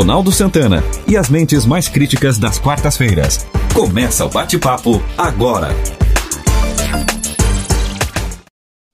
Ronaldo 0.00 0.32
Santana 0.32 0.78
e 1.06 1.14
as 1.14 1.28
mentes 1.28 1.66
mais 1.66 1.86
críticas 1.86 2.38
das 2.38 2.58
quartas-feiras. 2.58 3.44
Começa 3.74 4.24
o 4.24 4.30
bate-papo 4.30 4.92
agora. 5.18 5.68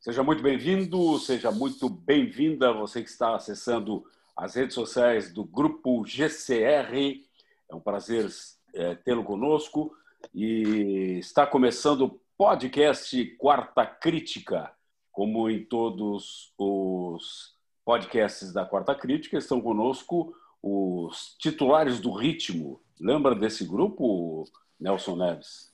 Seja 0.01 0.25
muito 0.25 0.43
bem-vindo, 0.43 1.17
seja 1.21 1.53
muito 1.53 1.89
bem-vinda 1.89 2.73
você 2.73 3.05
que 3.05 3.09
está 3.09 3.37
acessando 3.37 4.05
as 4.37 4.57
redes 4.57 4.75
sociais 4.75 5.33
do 5.33 5.45
Grupo 5.45 6.05
GCR. 6.05 7.23
É 7.71 7.73
um 7.73 7.79
prazer 7.79 8.29
é, 8.75 8.97
tê-lo 8.97 9.23
conosco 9.23 9.93
e 10.35 11.21
está 11.21 11.47
começando 11.47 12.01
o 12.01 12.21
podcast 12.37 13.25
Quarta 13.39 13.87
Crítica. 13.87 14.73
Como 15.13 15.49
em 15.49 15.65
todos 15.65 16.53
os 16.59 17.55
podcasts 17.85 18.53
da 18.53 18.67
Quarta 18.67 18.93
Crítica, 18.93 19.39
estão 19.39 19.61
conosco 19.61 20.35
os 20.67 21.37
titulares 21.39 22.01
do 22.01 22.13
ritmo. 22.13 22.81
Lembra 23.01 23.37
desse 23.37 23.65
grupo, 23.65 24.45
Nelson 24.81 25.17
Neves? 25.17 25.73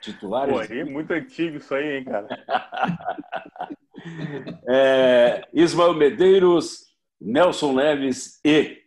Titulares? 0.00 0.52
Pô, 0.52 0.60
aí, 0.60 0.84
muito 0.84 1.12
antigo 1.12 1.58
isso 1.58 1.72
aí, 1.72 1.98
hein, 1.98 2.04
cara? 2.04 2.28
é, 4.68 5.48
Ismael 5.54 5.94
Medeiros, 5.94 6.92
Nelson 7.20 7.74
Neves 7.74 8.40
e 8.44 8.82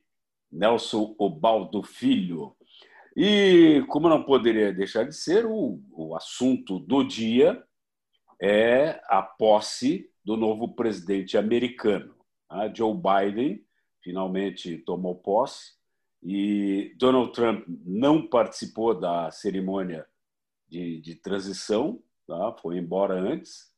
Nelson 0.52 1.16
Obaldo 1.18 1.84
Filho. 1.84 2.54
E, 3.16 3.84
como 3.88 4.10
não 4.10 4.24
poderia 4.24 4.74
deixar 4.74 5.06
de 5.06 5.16
ser, 5.16 5.46
o, 5.46 5.80
o 5.92 6.16
assunto 6.16 6.80
do 6.80 7.04
dia 7.04 7.64
é 8.42 9.00
a 9.08 9.22
posse 9.22 10.10
do 10.24 10.36
novo 10.36 10.76
presidente 10.76 11.38
americano. 11.38 12.14
Tá? 12.48 12.72
Joe 12.74 12.94
Biden 12.94 13.64
finalmente 14.02 14.78
tomou 14.80 15.16
posse 15.16 15.74
e 16.22 16.94
Donald 16.98 17.32
Trump 17.32 17.66
não 17.68 18.26
participou 18.28 18.98
da 18.98 19.32
cerimônia 19.32 20.06
de, 20.68 21.00
de 21.00 21.16
transição, 21.16 22.02
tá? 22.28 22.54
foi 22.62 22.78
embora 22.78 23.16
antes. 23.16 23.72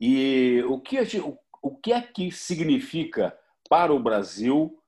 E 0.00 0.62
o 0.68 0.80
que, 0.80 1.04
gente, 1.04 1.20
o, 1.20 1.38
o 1.62 1.76
que 1.76 1.92
é 1.92 2.00
que 2.00 2.30
significa 2.30 3.36
para 3.68 3.92
o 3.92 4.02
Brasil 4.02 4.78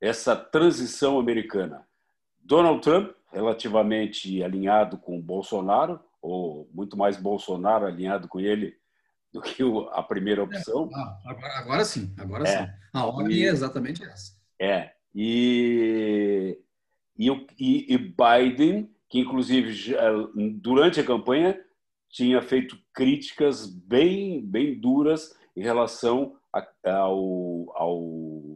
essa 0.00 0.34
transição 0.36 1.18
americana? 1.18 1.86
Donald 2.40 2.80
Trump, 2.82 3.12
relativamente 3.32 4.42
alinhado 4.42 4.98
com 4.98 5.20
Bolsonaro, 5.20 6.00
ou 6.20 6.68
muito 6.72 6.96
mais 6.96 7.16
Bolsonaro 7.16 7.86
alinhado 7.86 8.28
com 8.28 8.40
ele 8.40 8.76
do 9.32 9.40
que 9.40 9.62
a 9.92 10.02
primeira 10.02 10.42
opção. 10.42 10.90
É, 10.94 11.30
agora, 11.30 11.58
agora, 11.58 11.84
sim, 11.84 12.14
agora 12.18 12.48
é. 12.48 12.66
sim. 12.66 12.72
A 12.92 13.06
ordem 13.06 13.38
e, 13.38 13.46
é 13.46 13.48
exatamente 13.48 14.04
essa. 14.04 14.32
É. 14.60 14.92
E, 15.14 16.58
e, 17.18 17.94
e 17.94 17.98
Biden, 17.98 18.94
que 19.08 19.18
inclusive 19.18 19.94
durante 20.60 21.00
a 21.00 21.04
campanha 21.04 21.58
tinha 22.10 22.42
feito 22.42 22.78
críticas 22.92 23.66
bem, 23.66 24.44
bem 24.44 24.78
duras 24.78 25.34
em 25.56 25.62
relação 25.62 26.36
ao, 26.84 27.72
ao 27.74 28.00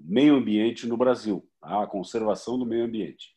meio 0.04 0.36
ambiente 0.36 0.86
no 0.86 0.96
Brasil, 0.96 1.46
à 1.62 1.86
conservação 1.86 2.58
do 2.58 2.66
meio 2.66 2.84
ambiente. 2.84 3.34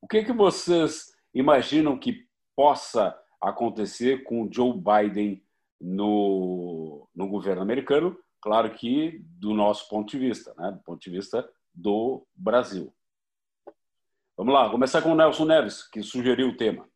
O 0.00 0.08
que, 0.08 0.24
que 0.24 0.32
vocês 0.32 1.12
imaginam 1.32 1.98
que 1.98 2.26
possa 2.56 3.16
acontecer 3.40 4.24
com 4.24 4.48
Joe 4.50 4.72
Biden 4.72 5.42
no, 5.84 7.06
no 7.14 7.28
governo 7.28 7.60
americano, 7.60 8.18
claro 8.40 8.72
que 8.74 9.22
do 9.38 9.52
nosso 9.52 9.86
ponto 9.88 10.10
de 10.10 10.18
vista, 10.18 10.54
né? 10.56 10.72
do 10.72 10.78
ponto 10.78 10.98
de 10.98 11.10
vista 11.10 11.46
do 11.74 12.26
Brasil. 12.34 12.92
Vamos 14.34 14.54
lá, 14.54 14.70
começar 14.70 15.02
com 15.02 15.12
o 15.12 15.14
Nelson 15.14 15.44
Neves, 15.44 15.86
que 15.86 16.02
sugeriu 16.02 16.48
o 16.48 16.56
tema. 16.56 16.88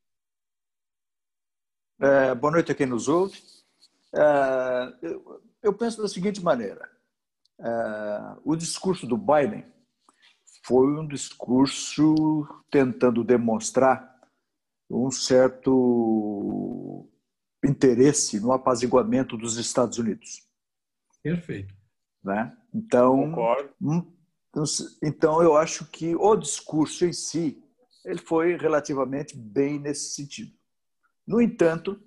É, 2.00 2.34
boa 2.34 2.52
noite 2.52 2.72
a 2.72 2.74
quem 2.74 2.86
nos 2.86 3.08
ouve. 3.08 3.38
É, 4.14 4.94
eu, 5.02 5.42
eu, 5.62 5.74
penso 5.74 6.00
da 6.00 6.08
seguinte 6.08 6.42
maneira: 6.42 6.90
é, 7.60 8.36
o 8.42 8.56
discurso 8.56 9.06
do 9.06 9.18
Biden 9.18 9.66
foi 10.64 10.86
um 10.98 11.06
discurso 11.06 12.46
tentando 12.70 13.22
demonstrar 13.22 14.16
um 14.90 15.10
certo 15.10 17.06
interesse 17.64 18.40
no 18.40 18.52
apaziguamento 18.52 19.36
dos 19.36 19.56
Estados 19.56 19.98
Unidos. 19.98 20.46
Perfeito. 21.22 21.74
Né? 22.22 22.56
Então, 22.74 23.30
Concordo. 23.30 23.74
Hum, 23.80 24.12
então, 25.02 25.42
eu 25.42 25.56
acho 25.56 25.86
que 25.86 26.16
o 26.16 26.36
discurso 26.36 27.04
em 27.04 27.12
si 27.12 27.62
ele 28.04 28.20
foi 28.20 28.56
relativamente 28.56 29.36
bem 29.36 29.78
nesse 29.78 30.14
sentido. 30.14 30.52
No 31.26 31.40
entanto, 31.40 32.02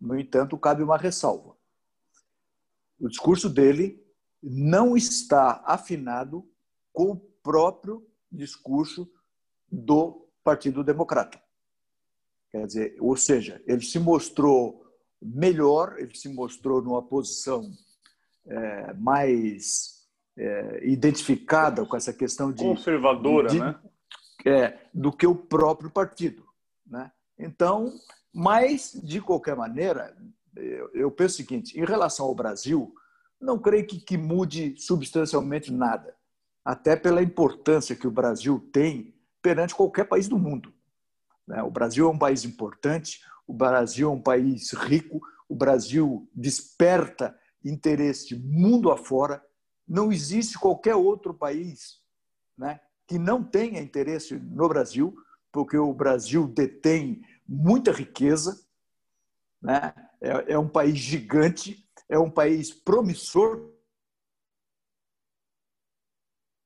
no 0.00 0.18
entanto, 0.18 0.58
cabe 0.58 0.82
uma 0.82 0.96
ressalva. 0.96 1.56
O 2.98 3.08
discurso 3.08 3.48
dele 3.48 4.02
não 4.42 4.96
está 4.96 5.62
afinado 5.66 6.48
com 6.92 7.12
o 7.12 7.16
próprio 7.16 8.06
discurso 8.30 9.10
do 9.70 10.28
Partido 10.42 10.82
Democrata. 10.82 11.40
Quer 12.56 12.66
dizer, 12.66 12.96
ou 13.00 13.14
seja, 13.16 13.62
ele 13.66 13.82
se 13.82 13.98
mostrou 13.98 14.82
melhor, 15.20 15.96
ele 15.98 16.14
se 16.14 16.28
mostrou 16.28 16.80
numa 16.80 17.02
posição 17.02 17.70
é, 18.46 18.94
mais 18.94 20.06
é, 20.38 20.80
identificada 20.88 21.84
com 21.84 21.96
essa 21.96 22.14
questão 22.14 22.50
de 22.50 22.64
conservadora, 22.64 23.48
de, 23.48 23.60
né? 23.60 23.78
É, 24.46 24.78
do 24.94 25.12
que 25.12 25.26
o 25.26 25.34
próprio 25.34 25.90
partido, 25.90 26.46
né? 26.86 27.12
Então, 27.38 27.92
mas 28.32 28.98
de 29.04 29.20
qualquer 29.20 29.54
maneira, 29.54 30.16
eu, 30.56 30.90
eu 30.94 31.10
penso 31.10 31.34
o 31.34 31.36
seguinte: 31.36 31.78
em 31.78 31.84
relação 31.84 32.24
ao 32.24 32.34
Brasil, 32.34 32.94
não 33.38 33.58
creio 33.58 33.86
que, 33.86 34.00
que 34.00 34.16
mude 34.16 34.74
substancialmente 34.78 35.70
nada, 35.70 36.16
até 36.64 36.96
pela 36.96 37.22
importância 37.22 37.94
que 37.94 38.06
o 38.06 38.10
Brasil 38.10 38.66
tem 38.72 39.14
perante 39.42 39.74
qualquer 39.74 40.04
país 40.04 40.26
do 40.26 40.38
mundo. 40.38 40.72
Né? 41.46 41.62
O 41.62 41.70
Brasil 41.70 42.06
é 42.06 42.10
um 42.10 42.18
país 42.18 42.44
importante, 42.44 43.20
o 43.46 43.52
Brasil 43.52 44.08
é 44.08 44.12
um 44.12 44.22
país 44.22 44.72
rico, 44.72 45.20
o 45.48 45.54
Brasil 45.54 46.28
desperta 46.34 47.38
interesse 47.64 48.34
mundo 48.36 48.90
afora. 48.90 49.44
Não 49.86 50.12
existe 50.12 50.58
qualquer 50.58 50.94
outro 50.94 51.32
país 51.32 52.00
né, 52.56 52.80
que 53.06 53.18
não 53.18 53.44
tenha 53.44 53.80
interesse 53.80 54.36
no 54.38 54.68
Brasil, 54.68 55.16
porque 55.52 55.76
o 55.76 55.92
Brasil 55.92 56.48
detém 56.48 57.22
muita 57.46 57.92
riqueza, 57.92 58.60
né? 59.62 59.94
é, 60.20 60.54
é 60.54 60.58
um 60.58 60.68
país 60.68 60.98
gigante, 60.98 61.88
é 62.08 62.18
um 62.18 62.30
país 62.30 62.72
promissor 62.72 63.72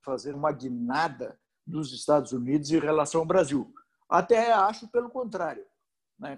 fazer 0.02 0.34
uma 0.34 0.50
guinada 0.52 1.38
dos 1.66 1.92
Estados 1.92 2.32
Unidos 2.32 2.70
em 2.70 2.78
relação 2.78 3.20
ao 3.20 3.26
Brasil. 3.26 3.72
Até 4.10 4.53
acho 4.53 4.88
pelo 4.88 5.09
contrário. 5.09 5.65
Né? 6.19 6.37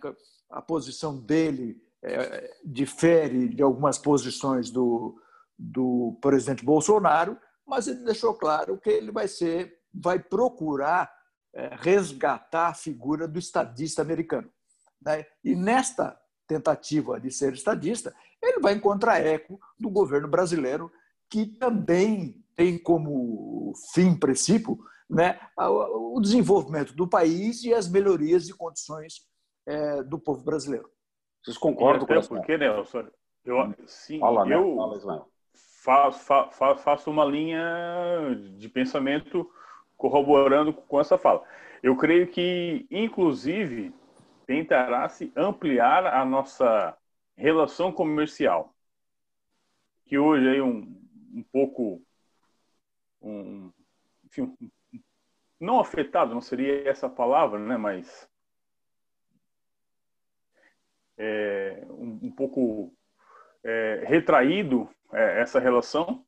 A 0.50 0.60
posição 0.60 1.18
dele 1.18 1.82
é, 2.02 2.54
difere 2.62 3.48
de 3.48 3.62
algumas 3.62 3.96
posições 3.96 4.70
do, 4.70 5.18
do 5.58 6.18
presidente 6.20 6.64
Bolsonaro, 6.64 7.38
mas 7.66 7.86
ele 7.86 8.04
deixou 8.04 8.34
claro 8.34 8.78
que 8.78 8.90
ele 8.90 9.10
vai 9.10 9.26
ser, 9.26 9.80
vai 9.94 10.18
procurar 10.18 11.10
é, 11.54 11.74
resgatar 11.80 12.68
a 12.68 12.74
figura 12.74 13.26
do 13.26 13.38
estadista 13.38 14.02
americano. 14.02 14.50
Né? 15.00 15.24
E 15.42 15.56
nesta 15.56 16.18
tentativa 16.46 17.18
de 17.18 17.30
ser 17.30 17.54
estadista, 17.54 18.14
ele 18.42 18.60
vai 18.60 18.74
encontrar 18.74 19.20
eco 19.20 19.58
do 19.78 19.88
governo 19.88 20.28
brasileiro, 20.28 20.92
que 21.30 21.46
também 21.46 22.44
tem 22.54 22.76
como 22.78 23.72
fim 23.94 24.14
princípio 24.14 24.78
né, 25.12 25.38
o 25.58 26.18
desenvolvimento 26.20 26.94
do 26.94 27.06
país 27.06 27.62
e 27.64 27.74
as 27.74 27.86
melhorias 27.88 28.46
de 28.46 28.54
condições 28.54 29.26
é, 29.66 30.02
do 30.02 30.18
povo 30.18 30.42
brasileiro. 30.42 30.88
Vocês 31.42 31.58
concordam 31.58 32.06
com 32.06 32.14
isso? 32.14 32.28
Porque, 32.30 32.56
Nelson, 32.56 33.08
eu, 33.44 33.58
hum. 33.58 33.74
sim, 33.86 34.18
fala, 34.18 34.46
né? 34.46 34.56
eu 34.56 34.76
fala, 34.76 35.22
faço, 35.82 36.24
fa, 36.24 36.76
faço 36.76 37.10
uma 37.10 37.24
linha 37.24 37.60
de 38.56 38.68
pensamento 38.68 39.50
corroborando 39.98 40.72
com 40.72 40.98
essa 40.98 41.18
fala. 41.18 41.42
Eu 41.82 41.94
creio 41.96 42.28
que, 42.28 42.86
inclusive, 42.90 43.92
tentará 44.46 45.08
se 45.08 45.30
ampliar 45.36 46.06
a 46.06 46.24
nossa 46.24 46.96
relação 47.36 47.92
comercial, 47.92 48.74
que 50.06 50.16
hoje 50.16 50.56
é 50.56 50.62
um, 50.62 50.98
um 51.34 51.44
pouco 51.52 52.00
um, 53.20 53.70
enfim, 54.24 54.56
não 55.62 55.78
afetado, 55.78 56.34
não 56.34 56.40
seria 56.40 56.88
essa 56.88 57.08
palavra, 57.08 57.58
né? 57.58 57.76
Mas 57.76 58.28
é, 61.16 61.84
um, 61.88 62.18
um, 62.24 62.30
pouco 62.32 62.92
é, 63.62 64.04
retraído 64.06 64.88
é, 65.12 65.40
essa 65.40 65.60
relação. 65.60 66.24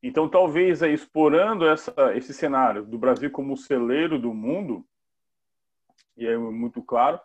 Então, 0.00 0.28
talvez 0.28 0.82
aí, 0.82 0.94
explorando 0.94 1.66
essa, 1.66 1.92
esse 2.14 2.32
cenário 2.32 2.84
do 2.84 2.96
Brasil 2.96 3.30
como 3.30 3.56
celeiro 3.56 4.20
do 4.20 4.32
mundo, 4.32 4.86
e 6.16 6.24
é 6.26 6.38
muito 6.38 6.80
claro, 6.80 7.18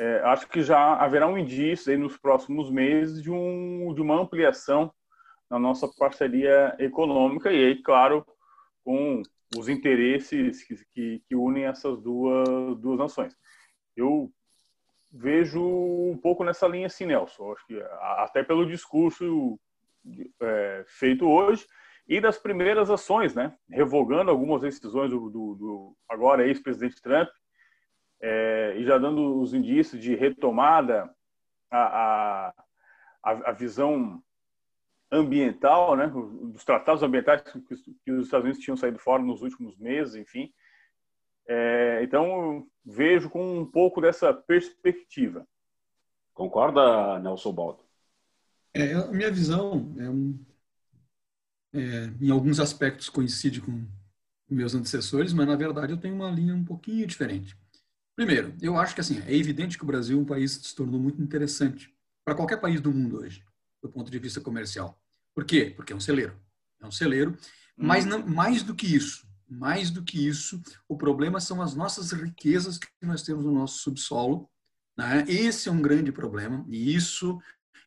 é, 0.00 0.20
acho 0.24 0.48
que 0.48 0.62
já 0.62 0.94
haverá 0.94 1.28
um 1.28 1.36
indício 1.36 1.92
aí 1.92 1.98
nos 1.98 2.16
próximos 2.16 2.70
meses 2.70 3.22
de, 3.22 3.30
um, 3.30 3.92
de 3.94 4.00
uma 4.00 4.18
ampliação 4.18 4.90
na 5.50 5.58
nossa 5.58 5.86
parceria 5.86 6.74
econômica 6.78 7.52
e 7.52 7.66
aí, 7.66 7.82
claro, 7.82 8.26
com 8.82 9.22
os 9.56 9.68
interesses 9.68 10.62
que, 10.64 10.76
que, 10.90 11.22
que 11.26 11.34
unem 11.36 11.64
essas 11.64 12.00
duas, 12.00 12.78
duas 12.78 12.98
nações. 12.98 13.36
Eu 13.96 14.32
vejo 15.10 15.62
um 15.62 16.16
pouco 16.16 16.42
nessa 16.42 16.66
linha 16.66 16.86
assim, 16.86 17.06
Nelson. 17.06 17.52
Acho 17.52 17.66
que 17.66 17.80
até 18.00 18.42
pelo 18.42 18.66
discurso 18.66 19.58
é, 20.40 20.84
feito 20.86 21.26
hoje 21.28 21.66
e 22.08 22.20
das 22.20 22.38
primeiras 22.38 22.90
ações, 22.90 23.34
né? 23.34 23.54
Revogando 23.70 24.30
algumas 24.30 24.62
decisões 24.62 25.10
do, 25.10 25.30
do, 25.30 25.54
do 25.54 25.96
agora 26.08 26.46
ex-presidente 26.46 27.00
Trump 27.00 27.28
é, 28.20 28.74
e 28.76 28.84
já 28.84 28.98
dando 28.98 29.40
os 29.40 29.52
indícios 29.52 30.00
de 30.00 30.14
retomada 30.14 31.12
a, 31.70 32.52
a, 33.22 33.30
a 33.50 33.52
visão 33.52 34.22
ambiental, 35.12 35.94
né? 35.94 36.06
Dos 36.08 36.64
tratados 36.64 37.02
ambientais 37.02 37.42
que, 37.42 38.10
os 38.10 38.24
Estados 38.24 38.44
Unidos 38.44 38.64
tinham 38.64 38.76
saído 38.76 38.98
fora 38.98 39.22
nos 39.22 39.42
últimos 39.42 39.76
meses, 39.76 40.14
enfim. 40.14 40.52
É, 41.46 42.00
então, 42.02 42.66
vejo 42.84 43.28
com 43.28 43.58
um 43.58 43.66
pouco 43.66 44.00
dessa 44.00 44.32
perspectiva. 44.32 45.46
Concorda, 46.32 47.18
Nelson 47.18 47.52
Baldo? 47.52 47.84
É, 48.72 48.94
a 48.94 49.06
minha 49.08 49.30
visão 49.30 49.94
é, 49.98 50.08
um, 50.08 50.38
é, 51.74 52.10
em 52.18 52.30
alguns 52.30 52.58
aspectos 52.58 53.10
coincide 53.10 53.60
com 53.60 53.86
meus 54.48 54.74
antecessores, 54.74 55.34
mas 55.34 55.46
na 55.46 55.56
verdade 55.56 55.92
eu 55.92 55.98
tenho 55.98 56.14
uma 56.14 56.30
linha 56.30 56.54
um 56.54 56.64
pouquinho 56.64 57.06
diferente. 57.06 57.56
Primeiro, 58.16 58.54
eu 58.62 58.78
acho 58.78 58.94
que 58.94 59.00
assim 59.00 59.20
é 59.26 59.34
evidente 59.34 59.76
que 59.76 59.84
o 59.84 59.86
Brasil 59.86 60.18
é 60.18 60.22
um 60.22 60.24
país 60.24 60.56
que 60.56 60.68
se 60.68 60.74
tornou 60.74 60.98
muito 60.98 61.20
interessante 61.20 61.94
para 62.24 62.34
qualquer 62.34 62.58
país 62.58 62.80
do 62.80 62.92
mundo 62.92 63.18
hoje, 63.18 63.44
do 63.82 63.90
ponto 63.90 64.10
de 64.10 64.18
vista 64.18 64.40
comercial. 64.40 65.01
Por 65.34 65.44
quê? 65.44 65.72
Porque 65.74 65.92
é 65.92 65.96
um 65.96 66.00
celeiro. 66.00 66.38
É 66.80 66.86
um 66.86 66.90
celeiro, 66.90 67.36
mas 67.76 68.04
não, 68.04 68.26
mais 68.26 68.62
do 68.62 68.74
que 68.74 68.86
isso, 68.86 69.26
mais 69.48 69.90
do 69.90 70.02
que 70.02 70.26
isso, 70.26 70.60
o 70.88 70.96
problema 70.96 71.38
são 71.40 71.62
as 71.62 71.74
nossas 71.74 72.10
riquezas 72.10 72.76
que 72.76 72.88
nós 73.02 73.22
temos 73.22 73.44
no 73.44 73.52
nosso 73.52 73.78
subsolo. 73.78 74.50
Né? 74.96 75.24
Esse 75.28 75.68
é 75.68 75.72
um 75.72 75.80
grande 75.80 76.10
problema 76.10 76.64
e 76.68 76.94
isso 76.94 77.40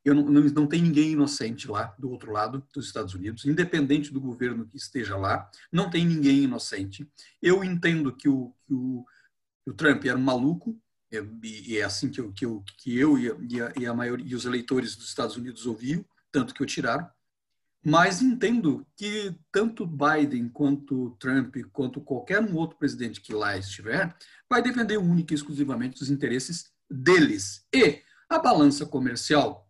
eu 0.06 0.14
não, 0.14 0.24
não, 0.24 0.42
não, 0.42 0.68
tem 0.68 0.84
ninguém 0.84 1.14
inocente 1.14 1.68
lá 1.68 1.96
do 1.98 2.12
outro 2.12 2.32
lado 2.32 2.64
dos 2.72 2.86
Estados 2.86 3.16
Unidos, 3.16 3.44
independente 3.44 4.14
do 4.14 4.22
governo 4.22 4.68
que 4.68 4.78
esteja 4.78 5.18
lá, 5.18 5.50
não 5.72 5.90
tem 5.90 6.06
ninguém 6.06 6.44
inocente. 6.44 7.10
Eu 7.42 7.64
entendo 7.64 8.16
que 8.16 8.30
o, 8.30 8.54
que 8.68 8.74
o, 8.74 9.04
que 9.64 9.72
o 9.72 9.74
Trump 9.74 10.06
era 10.06 10.16
um 10.16 10.22
maluco, 10.22 10.80
e 11.44 11.78
é 11.78 11.84
assim 11.84 12.12
que 12.12 12.22
eu, 12.22 12.32
que 12.32 12.46
eu, 12.46 12.64
que 12.78 12.96
eu 12.96 13.18
e, 13.18 13.32
a, 13.60 13.74
e, 13.80 13.88
a 13.88 13.94
maioria, 13.96 14.28
e 14.28 14.36
os 14.36 14.46
eleitores 14.46 14.96
dos 14.96 15.08
Estados 15.08 15.38
Unidos 15.38 15.66
ouviam, 15.66 16.06
tanto 16.32 16.54
que 16.54 16.62
o 16.62 16.68
tiraram. 16.68 17.10
Mas 17.88 18.20
entendo 18.20 18.84
que 18.98 19.36
tanto 19.52 19.86
Biden 19.86 20.50
quanto 20.50 21.12
Trump, 21.20 21.56
quanto 21.72 22.02
qualquer 22.02 22.42
um 22.42 22.56
outro 22.56 22.76
presidente 22.78 23.22
que 23.22 23.32
lá 23.32 23.56
estiver, 23.56 24.18
vai 24.50 24.60
defender 24.60 24.98
única 24.98 25.34
e 25.34 25.36
exclusivamente 25.36 26.02
os 26.02 26.10
interesses 26.10 26.72
deles. 26.90 27.64
E 27.72 28.02
a 28.28 28.40
balança 28.40 28.88
comercial, 28.88 29.70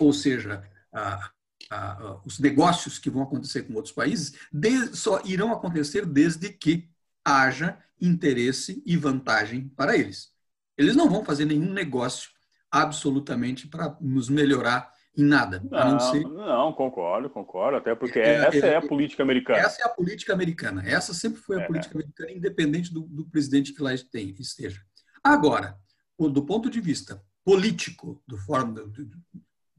ou 0.00 0.10
seja, 0.10 0.66
a, 0.90 1.30
a, 1.70 2.20
os 2.24 2.38
negócios 2.38 2.98
que 2.98 3.10
vão 3.10 3.22
acontecer 3.22 3.64
com 3.64 3.74
outros 3.74 3.92
países, 3.92 4.32
de, 4.50 4.96
só 4.96 5.20
irão 5.22 5.52
acontecer 5.52 6.06
desde 6.06 6.48
que 6.48 6.88
haja 7.22 7.78
interesse 8.00 8.82
e 8.86 8.96
vantagem 8.96 9.68
para 9.68 9.94
eles. 9.94 10.32
Eles 10.78 10.96
não 10.96 11.10
vão 11.10 11.22
fazer 11.22 11.44
nenhum 11.44 11.74
negócio 11.74 12.30
absolutamente 12.70 13.68
para 13.68 13.94
nos 14.00 14.30
melhorar 14.30 14.90
em 15.18 15.24
nada. 15.24 15.60
Não, 15.68 15.98
ser... 15.98 16.22
não, 16.22 16.72
concordo, 16.72 17.28
concordo, 17.28 17.76
até 17.76 17.92
porque 17.92 18.20
é, 18.20 18.36
essa 18.36 18.66
é, 18.66 18.70
é, 18.70 18.76
a 18.76 18.80
política 18.80 19.24
americana. 19.24 19.58
Essa 19.58 19.82
é 19.82 19.84
a 19.84 19.88
política 19.88 20.32
americana. 20.32 20.82
Essa 20.86 21.12
sempre 21.12 21.40
foi 21.40 21.58
a 21.58 21.62
é. 21.62 21.66
política 21.66 21.98
americana, 21.98 22.30
independente 22.30 22.94
do, 22.94 23.00
do, 23.00 23.26
presidente 23.26 23.72
que 23.72 23.82
lá 23.82 23.92
esteja. 23.92 24.80
Agora, 25.22 25.76
do 26.16 26.46
ponto 26.46 26.70
de 26.70 26.80
vista 26.80 27.20
político, 27.44 28.22
do 28.28 28.38
forma, 28.38 28.74
do, 28.74 28.86
do, 28.86 29.18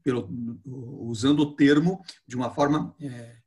pelo, 0.03 0.29
usando 1.07 1.39
o 1.39 1.55
termo 1.55 2.03
de 2.27 2.35
uma 2.35 2.49
forma 2.49 2.93
é, 2.99 3.37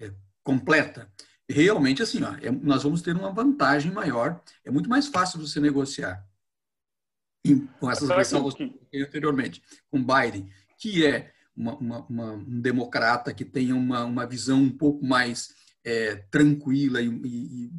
é, 0.00 0.14
completa, 0.42 1.12
realmente 1.46 2.02
assim, 2.02 2.22
ó, 2.22 2.32
é, 2.40 2.50
nós 2.50 2.82
vamos 2.82 3.02
ter 3.02 3.14
uma 3.14 3.30
vantagem 3.30 3.92
maior. 3.92 4.40
É 4.64 4.70
muito 4.70 4.88
mais 4.88 5.08
fácil 5.08 5.38
você 5.38 5.60
negociar 5.60 6.26
com 7.78 7.90
essas 7.90 8.08
ressalvas 8.08 8.54
que 8.54 8.72
anteriormente, 8.94 9.62
com 9.90 10.02
Biden, 10.02 10.48
que 10.78 11.04
é 11.04 11.32
uma, 11.56 11.74
uma, 11.76 12.06
uma, 12.06 12.32
um 12.32 12.60
democrata 12.60 13.32
que 13.32 13.44
tenha 13.44 13.74
uma, 13.74 14.04
uma 14.04 14.26
visão 14.26 14.60
um 14.60 14.70
pouco 14.70 15.04
mais 15.04 15.54
é, 15.84 16.16
tranquila 16.30 17.00
e, 17.00 17.08
e, 17.08 17.72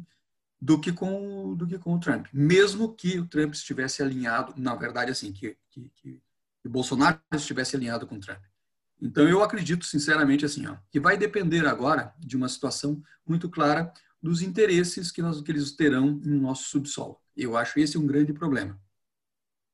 do 0.60 0.80
que 0.80 0.92
com 0.92 1.54
do 1.54 1.66
que 1.66 1.78
com 1.78 1.94
o 1.94 2.00
Trump, 2.00 2.26
mesmo 2.32 2.94
que 2.94 3.18
o 3.18 3.26
Trump 3.26 3.52
estivesse 3.54 4.02
alinhado, 4.02 4.54
na 4.56 4.74
verdade 4.74 5.10
assim 5.10 5.32
que, 5.32 5.56
que, 5.70 5.90
que 5.96 6.20
o 6.64 6.70
Bolsonaro 6.70 7.20
estivesse 7.34 7.76
alinhado 7.76 8.06
com 8.06 8.16
o 8.16 8.20
Trump. 8.20 8.42
Então 9.00 9.28
eu 9.28 9.42
acredito 9.42 9.84
sinceramente 9.84 10.44
assim, 10.44 10.66
ó, 10.66 10.76
que 10.90 11.00
vai 11.00 11.16
depender 11.16 11.66
agora 11.66 12.14
de 12.18 12.36
uma 12.36 12.48
situação 12.48 13.02
muito 13.26 13.50
clara 13.50 13.92
dos 14.22 14.40
interesses 14.40 15.10
que, 15.10 15.20
nós, 15.20 15.42
que 15.42 15.52
eles 15.52 15.72
terão 15.72 16.12
no 16.24 16.40
nosso 16.40 16.64
subsolo. 16.64 17.20
Eu 17.36 17.56
acho 17.56 17.78
esse 17.78 17.98
um 17.98 18.06
grande 18.06 18.32
problema. 18.32 18.80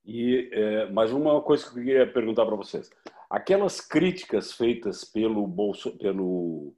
E 0.05 0.49
é, 0.53 0.91
mais 0.91 1.13
uma 1.13 1.41
coisa 1.41 1.65
que 1.65 1.79
eu 1.79 1.85
queria 1.85 2.13
perguntar 2.13 2.45
para 2.47 2.57
vocês: 2.57 2.91
aquelas 3.31 3.81
críticas 3.81 4.53
feitas 4.53 5.05
pelo 5.05 5.47
Bolso, 5.47 5.97
pelo 5.99 6.75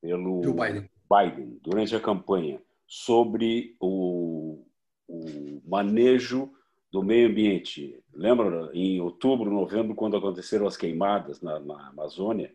pelo 0.00 0.40
Biden. 0.40 0.90
Biden. 1.10 1.60
durante 1.62 1.94
a 1.94 2.00
campanha 2.00 2.60
sobre 2.86 3.76
o, 3.78 4.64
o 5.06 5.62
manejo 5.66 6.50
do 6.90 7.02
meio 7.02 7.28
ambiente. 7.28 8.02
Lembra 8.12 8.70
em 8.72 9.00
outubro, 9.00 9.50
novembro, 9.50 9.94
quando 9.94 10.16
aconteceram 10.16 10.66
as 10.66 10.76
queimadas 10.76 11.40
na, 11.40 11.58
na 11.58 11.88
Amazônia? 11.88 12.54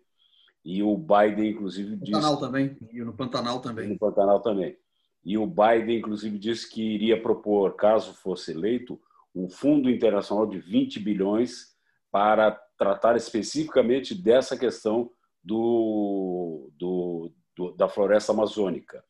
E 0.64 0.84
o 0.84 0.96
Biden, 0.98 1.52
inclusive, 1.52 1.96
disse. 1.98 2.12
No 2.12 2.18
Pantanal 2.18 2.38
também. 2.40 2.78
E 2.92 3.02
no 3.02 3.14
Pantanal 3.14 3.60
também. 3.60 3.88
No 3.88 3.98
Pantanal 3.98 4.42
também. 4.42 4.78
E 5.24 5.38
o 5.38 5.46
Biden, 5.46 5.98
inclusive, 5.98 6.38
disse 6.38 6.70
que 6.70 6.82
iria 6.82 7.22
propor, 7.22 7.76
caso 7.76 8.14
fosse 8.14 8.52
eleito, 8.52 9.00
um 9.36 9.50
fundo 9.50 9.90
internacional 9.90 10.48
de 10.48 10.60
20 10.60 11.00
bilhões 11.00 11.76
para 12.12 12.60
tratar 12.80 13.18
especificamente 13.18 14.16
dessa 14.16 14.58
questão 14.58 15.12
do, 15.44 16.72
do, 16.78 17.32
do 17.56 17.72
da 17.74 17.90
floresta 17.90 18.32
amazônica. 18.32 19.04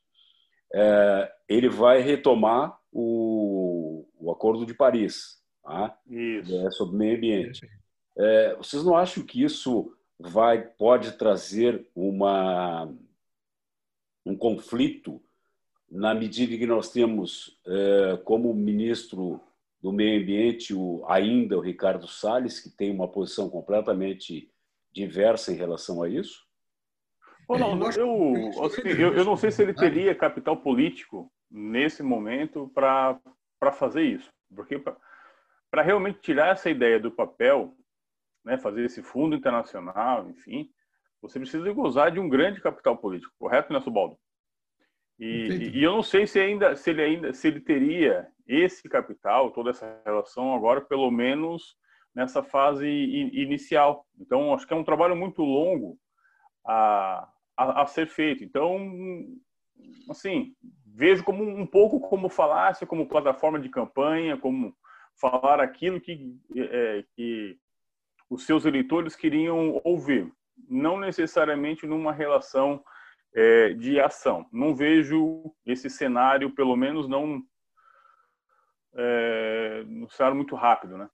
É, 0.73 1.31
ele 1.47 1.69
vai 1.69 2.01
retomar 2.01 2.77
o, 2.91 4.07
o 4.19 4.31
Acordo 4.31 4.65
de 4.65 4.73
Paris, 4.73 5.41
tá? 5.63 5.95
É, 6.11 6.71
sobre 6.71 6.97
meio 6.97 7.17
ambiente. 7.17 7.69
É, 8.17 8.55
vocês 8.55 8.83
não 8.83 8.97
acham 8.97 9.23
que 9.23 9.43
isso 9.43 9.95
vai 10.19 10.61
pode 10.61 11.13
trazer 11.13 11.87
uma 11.95 12.91
um 14.25 14.35
conflito 14.35 15.21
na 15.89 16.13
medida 16.13 16.57
que 16.57 16.67
nós 16.67 16.91
temos 16.91 17.57
é, 17.65 18.17
como 18.23 18.53
ministro 18.53 19.41
do 19.81 19.93
Meio 19.93 20.21
Ambiente, 20.21 20.73
o, 20.73 21.05
ainda 21.07 21.57
o 21.57 21.61
Ricardo 21.61 22.07
Salles, 22.07 22.59
que 22.59 22.69
tem 22.69 22.91
uma 22.91 23.07
posição 23.07 23.49
completamente 23.49 24.51
diversa 24.91 25.51
em 25.51 25.55
relação 25.55 26.03
a 26.03 26.09
isso? 26.09 26.47
não, 27.75 27.91
eu, 27.91 28.63
assim, 28.63 28.81
eu, 28.87 29.13
eu, 29.15 29.25
não 29.25 29.35
sei 29.35 29.49
se 29.49 29.61
ele 29.63 29.73
teria 29.73 30.13
capital 30.13 30.57
político 30.57 31.31
nesse 31.49 32.03
momento 32.03 32.69
para 32.75 33.19
fazer 33.71 34.03
isso. 34.03 34.29
Porque 34.53 34.77
para 34.77 35.81
realmente 35.81 36.19
tirar 36.19 36.49
essa 36.49 36.69
ideia 36.69 36.99
do 36.99 37.11
papel, 37.11 37.73
né, 38.45 38.57
fazer 38.57 38.85
esse 38.85 39.01
fundo 39.01 39.35
internacional, 39.35 40.29
enfim, 40.29 40.69
você 41.21 41.39
precisa 41.39 41.71
gozar 41.73 42.11
de 42.11 42.19
um 42.19 42.29
grande 42.29 42.61
capital 42.61 42.97
político, 42.97 43.33
correto, 43.39 43.73
Nelson 43.73 43.91
Baldo? 43.91 44.17
E, 45.19 45.71
e, 45.75 45.83
eu 45.83 45.91
não 45.91 46.03
sei 46.03 46.25
se 46.25 46.39
ainda 46.39 46.75
se 46.75 46.89
ele 46.89 47.01
ainda 47.01 47.33
se 47.33 47.47
ele 47.47 47.59
teria 47.59 48.27
esse 48.47 48.87
capital, 48.87 49.51
toda 49.51 49.71
essa 49.71 50.01
relação 50.05 50.55
agora, 50.55 50.81
pelo 50.81 51.11
menos 51.11 51.77
nessa 52.15 52.41
fase 52.41 52.87
inicial. 52.87 54.05
Então, 54.19 54.53
acho 54.53 54.65
que 54.65 54.73
é 54.73 54.77
um 54.77 54.83
trabalho 54.83 55.15
muito 55.15 55.43
longo 55.43 55.97
a, 56.65 57.29
a, 57.55 57.83
a 57.83 57.85
ser 57.85 58.07
feito. 58.07 58.43
Então, 58.43 58.77
assim, 60.09 60.55
vejo 60.85 61.23
como 61.23 61.43
um 61.43 61.65
pouco 61.65 61.99
como 61.99 62.29
falácia, 62.29 62.87
como 62.87 63.07
plataforma 63.07 63.59
de 63.59 63.69
campanha, 63.69 64.37
como 64.37 64.75
falar 65.19 65.59
aquilo 65.59 66.01
que, 66.01 66.35
é, 66.55 67.03
que 67.15 67.57
os 68.29 68.45
seus 68.45 68.65
eleitores 68.65 69.15
queriam 69.15 69.79
ouvir, 69.83 70.31
não 70.69 70.99
necessariamente 70.99 71.85
numa 71.85 72.11
relação 72.11 72.83
é, 73.33 73.73
de 73.73 73.99
ação. 73.99 74.45
Não 74.51 74.75
vejo 74.75 75.53
esse 75.65 75.89
cenário, 75.89 76.53
pelo 76.53 76.75
menos 76.75 77.07
não 77.07 77.43
é, 78.95 79.83
no 79.87 80.09
cenário 80.09 80.35
muito 80.35 80.55
rápido, 80.55 80.97
né? 80.97 81.09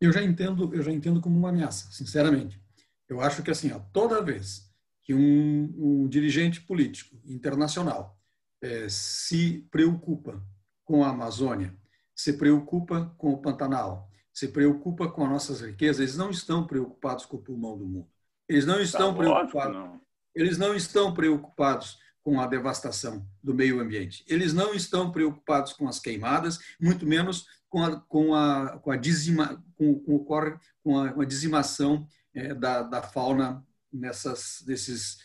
Eu 0.00 0.12
já 0.12 0.22
entendo, 0.22 0.74
eu 0.74 0.82
já 0.82 0.92
entendo 0.92 1.20
como 1.20 1.36
uma 1.38 1.48
ameaça, 1.48 1.90
sinceramente. 1.90 2.60
Eu 3.08 3.20
acho 3.20 3.42
que 3.42 3.50
assim, 3.50 3.72
ó, 3.72 3.80
toda 3.92 4.22
vez 4.22 4.72
que 5.02 5.14
um, 5.14 5.74
um 5.76 6.08
dirigente 6.08 6.60
político 6.60 7.16
internacional 7.24 8.18
é, 8.60 8.88
se 8.88 9.66
preocupa 9.70 10.42
com 10.84 11.04
a 11.04 11.10
Amazônia, 11.10 11.74
se 12.14 12.34
preocupa 12.34 13.14
com 13.16 13.32
o 13.32 13.40
Pantanal, 13.40 14.10
se 14.32 14.48
preocupa 14.48 15.08
com 15.08 15.24
as 15.24 15.30
nossas 15.30 15.60
riquezas, 15.60 16.00
eles 16.00 16.16
não 16.16 16.30
estão 16.30 16.66
preocupados 16.66 17.24
com 17.24 17.36
o 17.36 17.42
pulmão 17.42 17.78
do 17.78 17.86
mundo. 17.86 18.08
Eles 18.48 18.66
não 18.66 18.80
estão 18.80 19.12
tá 19.12 19.18
preocupados. 19.18 19.74
Não. 19.74 20.00
Eles 20.36 20.58
não 20.58 20.74
estão 20.74 21.12
preocupados 21.12 21.98
com 22.22 22.40
a 22.40 22.46
devastação 22.46 23.26
do 23.42 23.54
meio 23.54 23.80
ambiente. 23.80 24.24
Eles 24.28 24.52
não 24.52 24.74
estão 24.74 25.10
preocupados 25.10 25.72
com 25.72 25.88
as 25.88 25.98
queimadas, 25.98 26.58
muito 26.78 27.06
menos 27.06 27.46
com 27.68 27.82
a, 27.82 28.00
com 28.00 28.34
a, 28.34 28.78
com 28.78 28.90
a, 28.90 28.96
dizima, 28.96 29.64
com, 29.74 29.98
com, 30.00 30.18
com 30.18 30.98
a, 30.98 31.12
com 31.12 31.20
a 31.20 31.24
dizimação 31.24 32.06
é, 32.34 32.54
da, 32.54 32.82
da 32.82 33.02
fauna 33.02 33.64
nessas, 33.92 34.62
nesses 34.66 35.18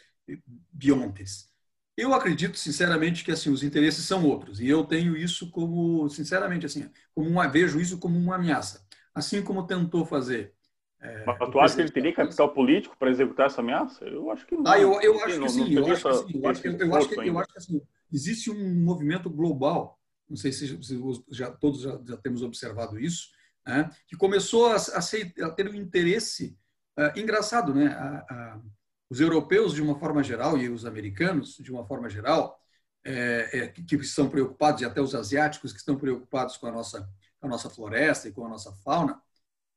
biontes. 0.72 1.50
Eu 1.98 2.14
acredito, 2.14 2.58
sinceramente, 2.58 3.24
que 3.24 3.32
assim 3.32 3.50
os 3.50 3.64
interesses 3.64 4.06
são 4.06 4.26
outros 4.26 4.62
e 4.62 4.68
eu 4.68 4.84
tenho 4.86 5.18
isso 5.18 5.52
como, 5.52 6.08
sinceramente, 6.10 6.66
assim, 6.66 6.90
como 7.14 7.30
uma 7.30 7.48
vejo 7.48 7.82
isso 7.82 7.98
como 7.98 8.18
uma 8.18 8.36
ameaça, 8.36 8.86
assim 9.14 9.42
como 9.42 9.68
tentou 9.68 10.06
fazer. 10.06 10.54
É, 11.02 11.26
Mas 11.26 11.50
tu 11.50 11.60
acha 11.60 11.76
que 11.76 11.82
ele 11.82 11.92
teria 11.92 12.14
capital 12.14 12.54
político 12.54 12.96
para 12.98 13.10
executar 13.10 13.48
essa 13.48 13.62
ameaça? 13.62 14.06
Eu 14.06 14.30
acho 14.30 14.46
que 14.46 14.56
não. 14.56 14.72
Ah, 14.72 14.80
eu, 14.80 15.02
eu 15.02 15.24
acho 15.24 15.40
que 15.40 15.50
sim. 15.50 15.74
Eu 15.74 15.88
acho 15.92 16.62
que 16.62 16.78
que, 16.78 16.86
que, 16.86 17.32
que 17.32 17.58
assim, 17.58 17.82
existe 18.14 18.52
um 18.52 18.76
movimento 18.84 19.30
global. 19.30 20.00
Não 20.30 20.38
sei 20.38 20.52
se, 20.52 20.82
se 20.82 21.00
já, 21.30 21.52
todos 21.52 21.82
já, 21.82 22.00
já, 22.06 22.18
temos 22.18 22.44
observado 22.44 23.00
isso, 23.00 23.30
né, 23.68 23.90
que 24.08 24.16
começou 24.16 24.68
a, 24.68 24.76
a, 24.76 25.48
a 25.48 25.50
ter 25.52 25.68
um 25.68 25.74
interesse 25.74 26.58
uh, 26.98 27.20
engraçado, 27.20 27.74
né? 27.74 27.88
A, 27.88 28.62
os 29.10 29.20
europeus, 29.20 29.74
de 29.74 29.82
uma 29.82 30.00
forma 30.00 30.24
geral, 30.24 30.58
e 30.58 30.70
os 30.70 30.86
americanos, 30.86 31.58
de 31.58 31.70
uma 31.70 31.86
forma 31.86 32.10
geral, 32.10 32.58
é, 33.04 33.50
é, 33.52 33.68
que 33.68 33.96
estão 33.98 34.30
preocupados, 34.30 34.82
e 34.82 34.86
até 34.86 35.02
os 35.02 35.14
asiáticos 35.14 35.74
que 35.74 35.80
estão 35.80 35.98
preocupados 35.98 36.56
com 36.56 36.68
a 36.68 36.72
nossa, 36.72 37.02
com 37.38 37.48
a 37.48 37.50
nossa 37.50 37.70
floresta 37.70 38.30
e 38.30 38.32
com 38.32 38.46
a 38.46 38.50
nossa 38.50 38.72
fauna, 38.86 39.22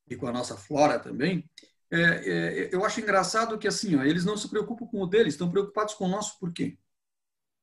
e 0.07 0.15
com 0.15 0.27
a 0.27 0.31
nossa 0.31 0.55
flora 0.55 0.99
também, 0.99 1.49
é, 1.91 1.99
é, 1.99 2.69
eu 2.73 2.83
acho 2.85 2.99
engraçado 2.99 3.57
que 3.57 3.67
assim, 3.67 3.95
ó, 3.95 4.03
eles 4.03 4.25
não 4.25 4.37
se 4.37 4.49
preocupam 4.49 4.85
com 4.87 5.01
o 5.01 5.07
deles, 5.07 5.33
estão 5.33 5.49
preocupados 5.49 5.93
com 5.93 6.05
o 6.05 6.09
nosso 6.09 6.39
por 6.39 6.51
quê? 6.51 6.77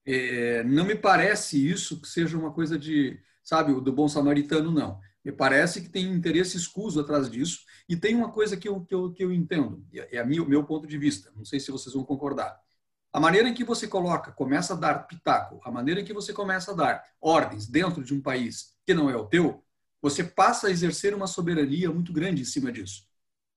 É, 0.05 0.65
não 0.65 0.85
me 0.85 0.95
parece 0.97 1.69
isso 1.69 2.01
que 2.01 2.09
seja 2.09 2.39
uma 2.39 2.53
coisa 2.53 2.79
de, 2.79 3.21
sabe, 3.43 3.73
do 3.81 3.93
bom 3.93 4.09
samaritano, 4.09 4.71
não. 4.71 5.01
Me 5.25 5.31
parece 5.31 5.81
que 5.81 5.89
tem 5.89 6.05
interesse 6.13 6.57
escuso 6.57 7.01
atrás 7.01 7.31
disso. 7.31 7.61
E 7.89 7.97
tem 7.97 8.15
uma 8.15 8.33
coisa 8.33 8.57
que 8.57 8.69
eu, 8.69 8.81
que 8.85 8.95
eu, 8.95 9.13
que 9.13 9.25
eu 9.25 9.33
entendo, 9.33 9.85
é, 9.93 10.17
é 10.17 10.23
o 10.23 10.49
meu 10.49 10.65
ponto 10.65 10.87
de 10.87 10.99
vista, 10.99 11.31
não 11.37 11.45
sei 11.45 11.61
se 11.61 11.71
vocês 11.71 11.95
vão 11.95 12.05
concordar. 12.05 12.59
A 13.13 13.21
maneira 13.21 13.49
em 13.49 13.55
que 13.55 13.65
você 13.65 13.87
coloca, 13.87 14.33
começa 14.33 14.73
a 14.73 14.77
dar 14.77 15.07
pitaco, 15.07 15.61
a 15.65 15.71
maneira 15.71 16.01
em 16.01 16.05
que 16.05 16.15
você 16.15 16.33
começa 16.33 16.73
a 16.73 16.75
dar 16.75 17.05
ordens 17.21 17.67
dentro 17.67 18.03
de 18.03 18.15
um 18.15 18.23
país 18.23 18.75
que 18.87 18.95
não 18.95 19.11
é 19.11 19.17
o 19.17 19.27
teu, 19.27 19.63
você 20.03 20.25
passa 20.25 20.67
a 20.67 20.71
exercer 20.71 21.15
uma 21.15 21.29
soberania 21.29 21.91
muito 21.91 22.13
grande 22.13 22.43
em 22.43 22.45
cima 22.45 22.73
disso. 22.73 23.07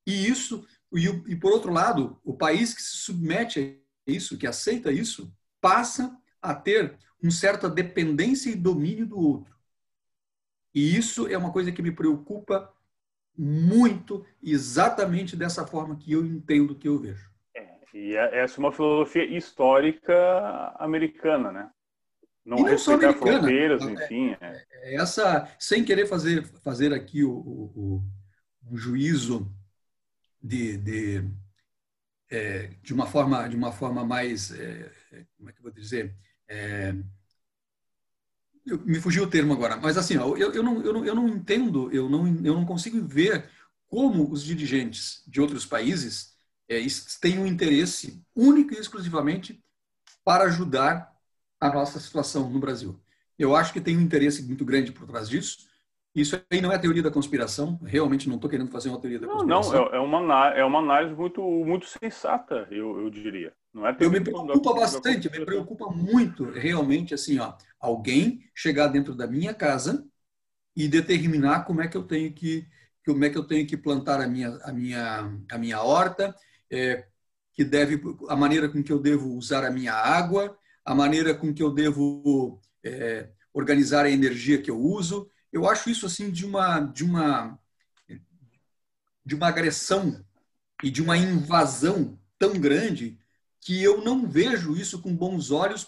E 0.06 0.28
isso, 0.28 0.66
e, 0.94 1.36
por 1.36 1.52
outro 1.52 1.74
lado, 1.74 2.22
o 2.24 2.38
país 2.38 2.74
que 2.74 2.82
se 2.82 2.98
submete 2.98 3.82
a 4.08 4.12
isso, 4.12 4.38
que 4.38 4.46
aceita 4.46 4.92
isso, 4.92 5.36
passa 5.60 6.16
a 6.40 6.54
ter 6.54 6.96
uma 7.22 7.32
certa 7.32 7.68
dependência 7.68 8.52
e 8.52 8.56
domínio 8.56 9.08
do 9.08 9.18
outro. 9.18 9.56
E 10.74 10.96
isso 10.96 11.28
é 11.28 11.36
uma 11.36 11.52
coisa 11.52 11.72
que 11.72 11.82
me 11.82 11.92
preocupa 11.92 12.72
muito, 13.36 14.26
exatamente 14.42 15.36
dessa 15.36 15.66
forma 15.66 15.96
que 15.96 16.12
eu 16.12 16.24
entendo, 16.24 16.76
que 16.76 16.88
eu 16.88 17.00
vejo. 17.00 17.30
É, 17.56 17.80
e 17.94 18.16
é, 18.16 18.44
essa 18.44 18.58
é 18.58 18.60
uma 18.60 18.72
filosofia 18.72 19.26
histórica 19.26 20.14
americana, 20.78 21.52
né? 21.52 21.72
Não, 22.46 22.58
não 22.58 22.78
só 22.78 22.94
americana. 22.94 23.40
fronteiras, 23.40 23.82
é, 23.82 23.92
enfim. 23.92 24.38
É. 24.40 24.66
é. 24.72 24.96
Essa, 24.96 25.50
sem 25.60 25.84
querer 25.84 26.06
fazer, 26.06 26.46
fazer 26.64 26.94
aqui 26.94 27.24
o, 27.24 27.32
o, 27.32 28.04
o 28.70 28.78
juízo 28.78 29.52
de, 30.42 30.78
de, 30.78 31.28
é, 32.30 32.68
de, 32.84 32.94
uma 32.94 33.08
forma 33.08 33.48
de 33.48 33.56
uma 33.56 33.72
forma 33.72 34.06
mais 34.06 34.52
é, 34.52 34.92
como 35.38 35.50
é 35.50 35.54
que 35.54 35.60
eu 35.60 35.64
vou 35.64 35.72
dizer 35.72 36.16
é, 36.48 36.94
eu, 38.66 38.80
me 38.86 39.00
fugiu 39.00 39.24
o 39.24 39.30
termo 39.30 39.54
agora, 39.54 39.78
mas 39.78 39.98
assim, 39.98 40.18
ó, 40.18 40.36
eu, 40.36 40.52
eu, 40.52 40.64
não, 40.64 40.82
eu, 40.82 40.94
não, 40.94 41.06
eu 41.06 41.16
não 41.16 41.30
entendo, 41.30 41.92
eu 41.92 42.10
não, 42.10 42.28
eu 42.44 42.54
não 42.54 42.66
consigo 42.66 43.00
ver 43.06 43.50
como 43.88 44.32
os 44.32 44.44
dirigentes 44.44 45.24
de 45.28 45.40
outros 45.40 45.66
países 45.66 46.36
é, 46.68 46.80
têm 47.22 47.40
um 47.40 47.46
interesse 47.46 48.24
único 48.36 48.74
e 48.74 48.78
exclusivamente 48.78 49.64
para 50.24 50.46
ajudar 50.46 51.15
a 51.60 51.70
nossa 51.70 52.00
situação 52.00 52.50
no 52.50 52.60
Brasil. 52.60 53.00
Eu 53.38 53.56
acho 53.56 53.74
que 53.74 53.82
tem 53.82 53.98
um 53.98 54.02
interesse 54.02 54.44
muito 54.44 54.64
grande 54.64 54.92
por 54.92 55.08
trás 55.08 55.28
disso. 55.28 55.68
Isso 56.14 56.42
aí 56.50 56.62
não 56.62 56.72
é 56.72 56.78
teoria 56.78 57.04
da 57.04 57.12
conspiração. 57.12 57.78
Realmente 57.84 58.30
não 58.30 58.36
estou 58.36 58.50
querendo 58.50 58.72
fazer 58.72 58.90
uma 58.90 59.00
teoria 59.00 59.20
da 59.20 59.28
conspiração. 59.28 59.74
Não, 59.74 59.82
não 59.82 59.94
é, 59.94 60.00
uma, 60.00 60.48
é 60.56 60.64
uma 60.64 60.80
análise 60.80 61.14
muito, 61.14 61.42
muito 61.42 61.86
sensata, 61.88 62.68
eu, 62.72 63.02
eu 63.02 63.10
diria. 63.10 63.54
Não 63.74 63.86
é 63.86 63.96
eu 64.00 64.10
me 64.10 64.22
preocupa 64.22 64.74
bastante, 64.74 65.30
me 65.30 65.44
preocupa 65.44 65.90
muito, 65.90 66.46
realmente, 66.46 67.14
assim, 67.14 67.38
ó, 67.40 67.54
alguém 67.78 68.40
chegar 68.56 68.88
dentro 68.88 69.14
da 69.14 69.28
minha 69.28 69.54
casa 69.54 70.08
e 70.74 70.88
determinar 70.88 71.66
como 71.66 71.82
é 71.82 71.88
que 71.90 71.98
eu 71.98 72.04
tenho 72.04 72.34
que 72.34 72.66
como 73.06 73.24
é 73.24 73.30
que 73.30 73.38
eu 73.38 73.44
tenho 73.44 73.68
que 73.68 73.78
plantar 73.78 74.20
a 74.20 74.28
minha 74.28 74.58
a 74.64 74.72
minha 74.72 75.32
a 75.52 75.58
minha 75.58 75.82
horta, 75.82 76.34
é, 76.72 77.06
que 77.54 77.66
deve 77.66 78.02
a 78.30 78.36
maneira 78.36 78.70
com 78.70 78.82
que 78.82 78.92
eu 78.92 79.00
devo 79.00 79.34
usar 79.34 79.66
a 79.66 79.72
minha 79.72 79.94
água, 79.94 80.58
a 80.86 80.94
maneira 80.94 81.34
com 81.34 81.52
que 81.54 81.64
eu 81.64 81.72
devo 81.72 82.62
é, 82.84 83.30
organizar 83.52 84.06
a 84.06 84.12
energia 84.12 84.62
que 84.62 84.70
eu 84.70 84.80
uso. 84.80 85.30
Eu 85.52 85.68
acho 85.68 85.90
isso 85.90 86.06
assim 86.06 86.30
de 86.30 86.46
uma 86.46 86.80
de 86.80 87.04
uma 87.04 87.60
de 89.26 89.34
uma 89.34 89.48
agressão 89.48 90.24
e 90.84 90.92
de 90.92 91.02
uma 91.02 91.18
invasão 91.18 92.20
tão 92.38 92.60
grande 92.60 93.18
que 93.60 93.82
eu 93.82 94.04
não 94.04 94.28
vejo 94.28 94.76
isso 94.78 95.02
com 95.02 95.16
bons 95.16 95.50
olhos, 95.50 95.88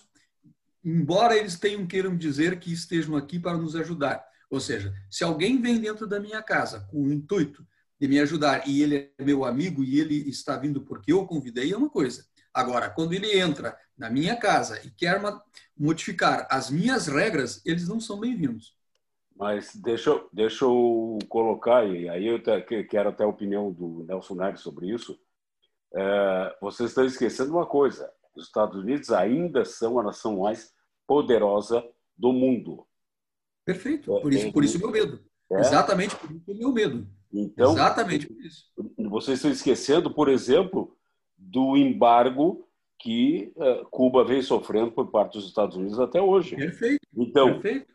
embora 0.83 1.37
eles 1.37 1.59
tenham 1.59 1.85
queiram 1.85 2.17
dizer 2.17 2.59
que 2.59 2.73
estejam 2.73 3.15
aqui 3.15 3.37
para 3.37 3.57
nos 3.57 3.75
ajudar. 3.75 4.25
Ou 4.49 4.59
seja, 4.59 4.91
se 5.11 5.23
alguém 5.23 5.61
vem 5.61 5.79
dentro 5.79 6.07
da 6.07 6.19
minha 6.19 6.41
casa 6.41 6.87
com 6.89 7.03
o 7.03 7.13
intuito 7.13 7.67
de 7.99 8.07
me 8.07 8.19
ajudar 8.19 8.67
e 8.67 8.81
ele 8.81 9.11
é 9.17 9.23
meu 9.23 9.45
amigo 9.45 9.83
e 9.83 9.99
ele 9.99 10.27
está 10.29 10.57
vindo 10.57 10.81
porque 10.81 11.11
eu 11.11 11.27
convidei, 11.27 11.71
é 11.71 11.77
uma 11.77 11.89
coisa. 11.89 12.25
Agora, 12.53 12.89
quando 12.89 13.13
ele 13.13 13.37
entra 13.37 13.77
na 13.97 14.09
minha 14.09 14.35
casa 14.35 14.79
e 14.85 14.91
quer 14.91 15.19
modificar 15.75 16.47
as 16.49 16.69
minhas 16.69 17.07
regras, 17.07 17.61
eles 17.65 17.87
não 17.87 17.99
são 17.99 18.19
bem-vindos. 18.19 18.75
Mas 19.35 19.75
deixa, 19.75 20.19
deixa 20.33 20.65
eu 20.65 21.19
colocar, 21.29 21.85
e 21.85 22.09
aí 22.09 22.25
eu 22.25 22.41
quero 22.89 23.09
até 23.09 23.23
a 23.23 23.27
opinião 23.27 23.71
do 23.71 24.03
Nelson 24.07 24.35
Neves 24.35 24.61
sobre 24.61 24.87
isso, 24.89 25.19
é, 25.93 26.57
vocês 26.59 26.89
estão 26.89 27.05
esquecendo 27.05 27.51
uma 27.51 27.65
coisa: 27.65 28.11
os 28.35 28.45
Estados 28.45 28.75
Unidos 28.75 29.11
ainda 29.11 29.63
são 29.63 29.99
a 29.99 30.03
nação 30.03 30.39
mais 30.39 30.73
poderosa 31.05 31.83
do 32.17 32.33
mundo. 32.33 32.85
Perfeito. 33.63 34.15
É, 34.17 34.21
por 34.21 34.33
isso, 34.33 34.51
por 34.51 34.63
isso 34.63 34.79
meu 34.79 34.91
medo. 34.91 35.23
É. 35.51 35.59
Exatamente 35.59 36.15
por 36.15 36.31
isso 36.31 36.43
meu 36.47 36.71
medo. 36.73 37.07
Então, 37.31 37.73
Exatamente 37.73 38.27
por 38.27 38.41
isso. 38.41 38.65
Vocês 39.09 39.37
estão 39.37 39.51
esquecendo, 39.51 40.13
por 40.13 40.29
exemplo, 40.29 40.97
do 41.37 41.77
embargo 41.77 42.66
que 42.99 43.53
uh, 43.55 43.85
Cuba 43.89 44.23
vem 44.23 44.41
sofrendo 44.41 44.91
por 44.91 45.11
parte 45.11 45.33
dos 45.33 45.47
Estados 45.47 45.75
Unidos 45.75 45.99
até 45.99 46.21
hoje. 46.21 46.55
Perfeito. 46.55 46.99
Então, 47.15 47.59
Perfeito. 47.59 47.93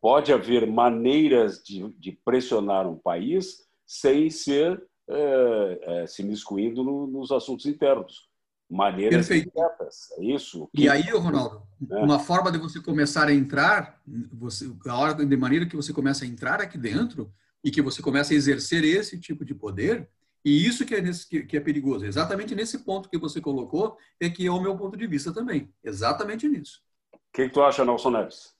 pode 0.00 0.32
haver 0.32 0.66
maneiras 0.66 1.62
de, 1.62 1.88
de 1.98 2.12
pressionar 2.12 2.86
um 2.88 2.96
país 2.96 3.64
sem 3.86 4.30
ser 4.30 4.82
é, 5.08 5.80
é, 5.82 6.06
se 6.06 6.22
miscuindo 6.22 6.82
no, 6.82 7.06
nos 7.06 7.30
assuntos 7.30 7.66
internos. 7.66 8.28
Maneiras 8.70 9.28
diretas, 9.28 10.10
é 10.18 10.24
isso. 10.24 10.68
E 10.72 10.88
aí, 10.88 11.02
Ronaldo, 11.10 11.62
é. 11.90 11.96
uma 11.96 12.18
forma 12.18 12.50
de 12.50 12.56
você 12.56 12.80
começar 12.80 13.28
a 13.28 13.34
entrar, 13.34 14.00
você, 14.32 14.72
a 14.88 14.96
hora 14.96 15.14
de 15.14 15.36
maneira 15.36 15.66
que 15.66 15.76
você 15.76 15.92
começa 15.92 16.24
a 16.24 16.28
entrar 16.28 16.60
aqui 16.60 16.78
dentro 16.78 17.30
e 17.62 17.70
que 17.70 17.82
você 17.82 18.00
começa 18.00 18.32
a 18.32 18.36
exercer 18.36 18.82
esse 18.82 19.20
tipo 19.20 19.44
de 19.44 19.54
poder, 19.54 20.08
e 20.44 20.66
isso 20.66 20.84
que 20.84 20.94
é, 20.94 21.00
nesse, 21.00 21.28
que, 21.28 21.42
que 21.44 21.56
é 21.56 21.60
perigoso. 21.60 22.04
Exatamente 22.04 22.54
nesse 22.54 22.84
ponto 22.84 23.08
que 23.08 23.18
você 23.18 23.40
colocou, 23.40 23.96
é 24.20 24.28
que 24.28 24.46
é 24.46 24.50
o 24.50 24.60
meu 24.60 24.76
ponto 24.76 24.96
de 24.96 25.06
vista 25.06 25.32
também. 25.32 25.72
Exatamente 25.82 26.48
nisso. 26.48 26.80
O 27.12 27.18
que, 27.32 27.48
que 27.48 27.54
tu 27.54 27.62
acha, 27.62 27.84
Nelson 27.84 28.10
Neves? 28.10 28.54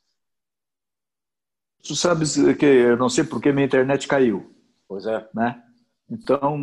Tu 1.83 1.95
sabes 1.95 2.37
que 2.59 2.65
eu 2.65 2.97
não 2.97 3.09
sei 3.09 3.25
porque 3.25 3.53
minha 3.53 3.67
internet 3.67 4.09
caiu. 4.09 4.55
Pois 4.89 5.07
é. 5.07 5.29
Né? 5.35 5.63
Então, 6.11 6.57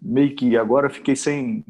meio 0.00 0.36
que 0.36 0.56
agora 0.56 0.90
fiquei 0.90 1.16
sem, 1.16 1.64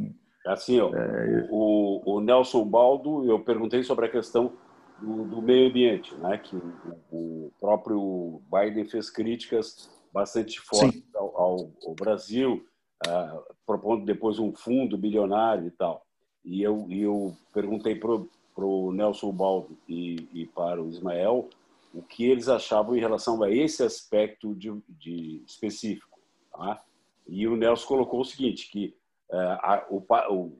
Assim, 0.46 0.80
ó, 0.80 0.92
é... 0.94 1.48
o, 1.50 2.16
o, 2.16 2.20
Nelson 2.20 2.64
Baldo, 2.64 3.24
eu 3.24 3.38
perguntei 3.40 3.82
sobre 3.84 4.06
a 4.06 4.10
questão 4.10 4.52
do, 5.00 5.24
do 5.24 5.42
meio 5.42 5.70
ambiente, 5.70 6.14
né? 6.16 6.36
que 6.38 6.56
o, 6.56 6.72
o, 7.10 7.52
próprio 7.60 8.42
Biden 8.50 8.84
fez 8.84 9.08
críticas 9.08 9.88
bastante 10.12 10.60
fortes 10.60 11.02
ao, 11.14 11.40
ao, 11.40 11.72
ao, 11.86 11.94
Brasil, 11.94 12.64
uh, 13.06 13.42
propondo 13.66 14.04
depois 14.04 14.38
um 14.38 14.52
fundo 14.52 14.96
bilionário 14.96 15.66
e 15.66 15.70
tal. 15.70 16.04
E 16.44 16.62
eu, 16.62 16.86
e 16.88 17.02
eu 17.02 17.36
perguntei 17.52 17.94
para 17.94 18.64
o 18.64 18.92
Nelson 18.92 19.32
Baldo 19.32 19.76
e, 19.88 20.28
e 20.32 20.46
para 20.46 20.82
o 20.82 20.88
Ismael 20.88 21.48
o 21.94 22.02
que 22.02 22.24
eles 22.24 22.48
achavam 22.48 22.96
em 22.96 23.00
relação 23.00 23.42
a 23.42 23.50
esse 23.50 23.82
aspecto 23.82 24.54
de, 24.54 24.72
de 24.88 25.42
específico. 25.46 26.18
Tá? 26.50 26.82
E 27.28 27.46
o 27.46 27.56
Nelson 27.56 27.86
colocou 27.86 28.20
o 28.20 28.24
seguinte, 28.24 28.70
que 28.70 28.94
é, 29.30 29.36
a, 29.36 29.86
o, 29.90 30.04
o, 30.30 30.52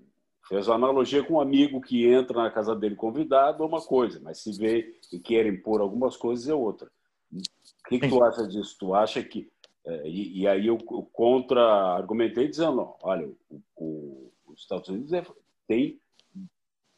fez 0.49 0.67
uma 0.67 0.77
analogia 0.77 1.23
com 1.23 1.35
um 1.35 1.41
amigo 1.41 1.81
que 1.81 2.07
entra 2.07 2.43
na 2.43 2.51
casa 2.51 2.75
dele 2.75 2.95
convidado 2.95 3.63
é 3.63 3.67
uma 3.67 3.81
coisa, 3.81 4.21
mas 4.23 4.39
se 4.39 4.53
vê 4.59 4.99
e 5.13 5.19
quer 5.19 5.47
impor 5.47 5.81
algumas 5.81 6.17
coisas 6.17 6.49
é 6.49 6.55
outra. 6.55 6.91
O 7.33 7.89
que, 7.89 7.99
que 7.99 8.09
tu 8.09 8.23
acha 8.23 8.47
disso? 8.47 8.77
Tu 8.79 8.95
acha 8.95 9.23
que... 9.23 9.51
É, 9.85 10.09
e, 10.09 10.41
e, 10.41 10.49
aí 10.49 10.67
eu, 10.67 10.79
eu 10.91 11.09
contra-argumentei 11.13 12.49
dizendo, 12.49 12.95
olha, 13.03 13.29
o, 13.51 13.61
o, 13.77 14.33
os 14.47 14.61
Estados 14.61 14.89
Unidos 14.89 15.13
é, 15.13 15.25
tem 15.67 16.01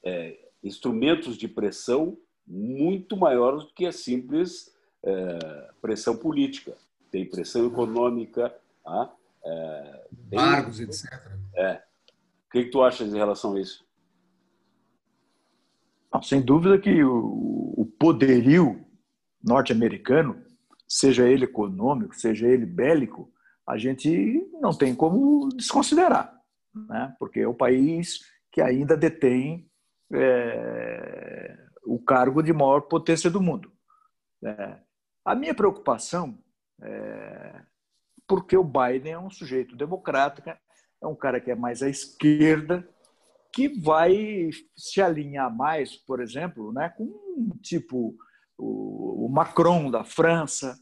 é, 0.03 0.39
instrumentos 0.63 1.37
de 1.37 1.49
pressão 1.49 2.19
muito 2.47 3.17
maiores 3.17 3.65
do 3.65 3.73
que 3.73 3.87
a 3.87 3.93
simples 3.93 4.75
é, 5.03 5.71
pressão 5.81 6.17
política. 6.17 6.77
Tem 7.11 7.29
pressão 7.29 7.67
econômica, 7.67 8.55
ah, 8.85 9.11
é, 9.45 10.07
embargos, 10.33 10.81
etc. 10.81 11.05
É. 11.55 11.83
O 12.47 12.51
que, 12.51 12.65
que 12.65 12.71
tu 12.71 12.83
achas 12.83 13.13
em 13.13 13.17
relação 13.17 13.55
a 13.55 13.61
isso? 13.61 13.85
sem 16.23 16.41
dúvida 16.41 16.79
que 16.79 17.03
o, 17.03 17.75
o 17.77 17.87
poderio 17.99 18.85
norte-americano, 19.43 20.41
seja 20.87 21.29
ele 21.29 21.45
econômico, 21.45 22.15
seja 22.15 22.47
ele 22.47 22.67
bélico, 22.67 23.33
a 23.67 23.79
gente 23.79 24.47
não 24.61 24.77
tem 24.77 24.95
como 24.95 25.49
desconsiderar, 25.49 26.39
né? 26.75 27.15
porque 27.19 27.41
é 27.41 27.49
o 27.49 27.55
país 27.55 28.21
que 28.53 28.61
ainda 28.61 28.97
detém 28.97 29.69
é, 30.13 31.57
o 31.87 31.99
cargo 31.99 32.43
de 32.43 32.53
maior 32.53 32.83
potência 32.83 33.31
do 33.31 33.41
mundo. 33.41 33.73
É, 34.45 34.79
a 35.25 35.35
minha 35.35 35.55
preocupação 35.55 36.39
é 36.83 37.63
porque 38.27 38.57
o 38.57 38.65
Biden 38.65 39.13
é 39.13 39.19
um 39.19 39.31
sujeito 39.31 39.77
democrático, 39.77 40.49
é 40.49 41.07
um 41.07 41.15
cara 41.15 41.41
que 41.41 41.51
é 41.51 41.55
mais 41.55 41.83
à 41.83 41.89
esquerda, 41.89 42.89
que 43.53 43.69
vai 43.69 44.51
se 44.77 45.01
alinhar 45.01 45.55
mais, 45.55 45.95
por 45.95 46.21
exemplo, 46.21 46.73
né, 46.73 46.89
com 46.89 47.05
um 47.05 47.51
tipo 47.63 48.17
o 48.65 49.29
Macron 49.29 49.91
da 49.91 50.05
França, 50.05 50.79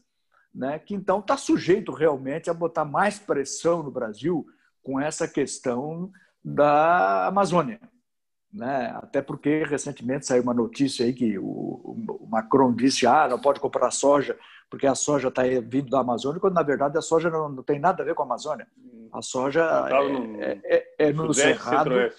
né, 0.53 0.77
que 0.79 0.93
então 0.93 1.19
está 1.19 1.35
sujeito 1.35 1.91
realmente 1.91 2.49
a 2.49 2.53
botar 2.53 2.85
mais 2.85 3.17
pressão 3.17 3.81
no 3.81 3.91
Brasil 3.91 4.45
com 4.83 4.99
essa 4.99 5.27
questão 5.27 6.11
da 6.43 7.27
Amazônia. 7.27 7.79
Né? 8.51 8.93
Até 8.95 9.21
porque 9.21 9.63
recentemente 9.63 10.27
saiu 10.27 10.43
uma 10.43 10.53
notícia 10.53 11.05
aí 11.05 11.13
que 11.13 11.39
o, 11.39 11.43
o 11.43 12.27
Macron 12.29 12.71
disse 12.73 13.07
ah, 13.07 13.27
não 13.27 13.39
pode 13.39 13.59
comprar 13.59 13.89
soja 13.89 14.37
porque 14.73 14.87
a 14.87 14.95
soja 14.95 15.27
está 15.27 15.43
vindo 15.43 15.91
da 15.91 15.99
Amazônia, 15.99 16.39
quando 16.39 16.55
na 16.55 16.63
verdade 16.63 16.97
a 16.97 17.01
soja 17.01 17.29
não, 17.29 17.47
não, 17.47 17.61
tem 17.61 17.77
nada 17.77 18.01
a 18.01 18.05
ver 18.07 18.15
com 18.15 18.23
a 18.23 18.25
Amazônia. 18.25 18.65
A 19.11 19.21
soja 19.21 19.61
é, 20.39 20.59
é, 20.65 20.95
é, 20.97 21.13
no 21.13 21.31
Cerrado, 21.31 21.93
é. 21.93 22.11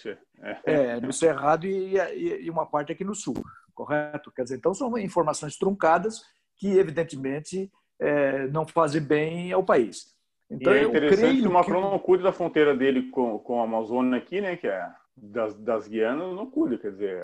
é, 0.65 1.01
no 1.01 1.13
Cerrado 1.13 1.67
e, 1.67 1.97
e, 1.97 2.49
uma 2.49 2.65
parte 2.65 2.93
aqui 2.93 3.03
no 3.03 3.13
Sul, 3.13 3.35
correto? 3.75 4.33
Quer 4.33 4.45
dizer, 4.45 4.57
então 4.57 4.75
são 4.75 4.97
informações 4.99 5.57
truncadas 5.57 6.23
que 6.57 6.79
evidentemente 6.79 7.71
é, 7.99 8.47
não 8.49 8.67
fazem 8.67 9.03
bem 9.03 9.53
ao 9.53 9.65
país. 9.65 10.15
Então, 10.51 10.75
e 10.75 10.79
é 10.79 10.83
interessante 10.85 11.43
que 11.43 11.49
o 11.49 11.53
Macron 11.53 11.83
que... 11.83 11.91
não 11.91 11.99
cuida 11.99 12.25
da 12.25 12.33
fronteira 12.33 12.77
dele 12.77 13.11
com, 13.11 13.39
com 13.39 13.61
a 13.61 13.65
Amazônia 13.65 14.19
aqui, 14.19 14.41
né? 14.41 14.57
Que 14.57 14.69
é 14.69 14.89
das, 15.17 15.55
das 15.55 15.89
Guianas, 15.89 16.35
não 16.35 16.51
cuida, 16.51 16.79
quer 16.79 16.93
dizer, 16.93 17.21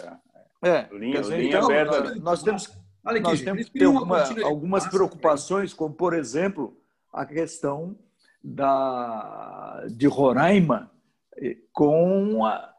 é, 0.62 0.88
linha, 0.92 1.20
dizer, 1.20 1.38
linha 1.38 1.56
então, 1.56 1.64
aberta. 1.64 2.02
Nós, 2.02 2.20
nós 2.20 2.42
temos 2.42 2.80
Olha 3.04 3.18
aqui, 3.18 3.30
Nós 3.30 3.40
temos 3.40 3.68
que 3.68 3.78
ter 3.78 3.84
alguma, 3.86 4.44
algumas 4.44 4.86
preocupações, 4.86 5.72
como, 5.72 5.94
por 5.94 6.12
exemplo, 6.12 6.76
a 7.12 7.24
questão 7.24 7.98
da, 8.42 9.86
de 9.90 10.06
Roraima 10.06 10.90
eh, 11.36 11.56
com 11.72 12.44
a, 12.44 12.74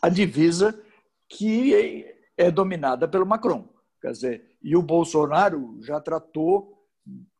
a 0.00 0.08
divisa 0.08 0.80
que 1.28 2.06
é, 2.36 2.50
dominada 2.50 3.08
pelo 3.08 3.26
Macron. 3.26 3.68
Quer 4.00 4.12
dizer, 4.12 4.56
e 4.62 4.76
o 4.76 4.82
Bolsonaro 4.82 5.78
já 5.82 6.00
tratou 6.00 6.86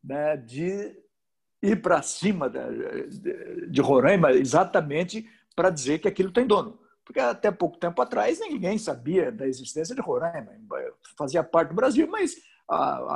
né, 0.02 0.36
de 0.36 0.96
ir 1.62 1.82
para 1.82 2.02
cima 2.02 2.48
de, 2.48 3.08
de, 3.18 3.70
de 3.70 3.80
Roraima 3.80 4.32
exatamente 4.32 5.28
para 5.54 5.70
dizer 5.70 5.98
que 5.98 6.08
aquilo 6.08 6.32
tem 6.32 6.46
dono 6.46 6.78
porque 7.06 7.20
até 7.20 7.52
pouco 7.52 7.78
tempo 7.78 8.02
atrás 8.02 8.40
ninguém 8.40 8.76
sabia 8.76 9.30
da 9.30 9.46
existência 9.46 9.94
de 9.94 10.00
Roraima. 10.00 10.50
Fazia 11.16 11.42
parte 11.44 11.68
do 11.68 11.76
Brasil, 11.76 12.08
mas 12.10 12.34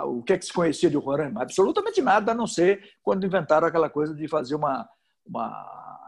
o 0.06 0.22
que 0.22 0.32
é 0.32 0.38
que 0.38 0.46
se 0.46 0.52
conhecia 0.52 0.88
de 0.88 0.96
Roraima? 0.96 1.42
Absolutamente 1.42 2.00
nada, 2.00 2.30
a 2.30 2.34
não 2.34 2.46
ser 2.46 2.80
quando 3.02 3.26
inventaram 3.26 3.66
aquela 3.66 3.90
coisa 3.90 4.14
de 4.14 4.28
fazer 4.28 4.54
uma, 4.54 4.88
uma 5.26 6.00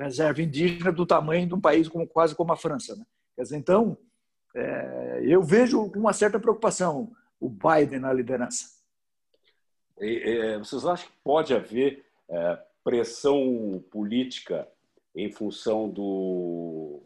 reserva 0.00 0.40
indígena 0.40 0.90
do 0.90 1.04
tamanho 1.04 1.46
de 1.46 1.54
um 1.54 1.60
país 1.60 1.86
como, 1.86 2.08
quase 2.08 2.34
como 2.34 2.50
a 2.50 2.56
França. 2.56 2.96
Né? 2.96 3.04
Quer 3.36 3.42
dizer, 3.42 3.58
então, 3.58 3.98
é, 4.56 5.07
eu 5.22 5.42
vejo 5.42 5.90
com 5.90 5.98
uma 5.98 6.12
certa 6.12 6.38
preocupação 6.38 7.10
o 7.40 7.48
Biden 7.48 8.00
na 8.00 8.12
liderança. 8.12 8.78
E, 10.00 10.58
vocês 10.58 10.84
acham 10.84 11.08
que 11.08 11.14
pode 11.22 11.54
haver 11.54 12.04
é, 12.28 12.58
pressão 12.84 13.82
política 13.90 14.68
em 15.14 15.30
função 15.30 15.88
do, 15.88 17.00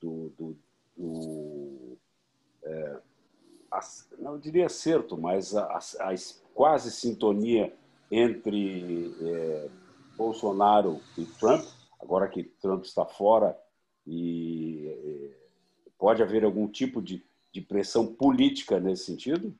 do, 0.00 0.32
do, 0.36 0.56
do 0.96 1.98
é, 2.62 2.96
não 4.18 4.38
diria 4.38 4.66
acerto, 4.66 5.16
mas 5.16 5.54
a, 5.54 5.64
a, 5.64 5.78
a 5.78 6.14
quase 6.54 6.90
sintonia 6.90 7.72
entre 8.10 9.14
é, 9.20 9.68
Bolsonaro 10.16 11.00
e 11.16 11.24
Trump, 11.24 11.64
agora 12.00 12.28
que 12.28 12.42
Trump 12.42 12.84
está 12.84 13.04
fora 13.04 13.58
e 14.06 14.88
é, 14.88 15.30
pode 15.98 16.22
haver 16.22 16.44
algum 16.44 16.66
tipo 16.66 17.02
de, 17.02 17.22
de 17.52 17.60
pressão 17.60 18.14
política 18.14 18.78
nesse 18.78 19.04
sentido? 19.04 19.56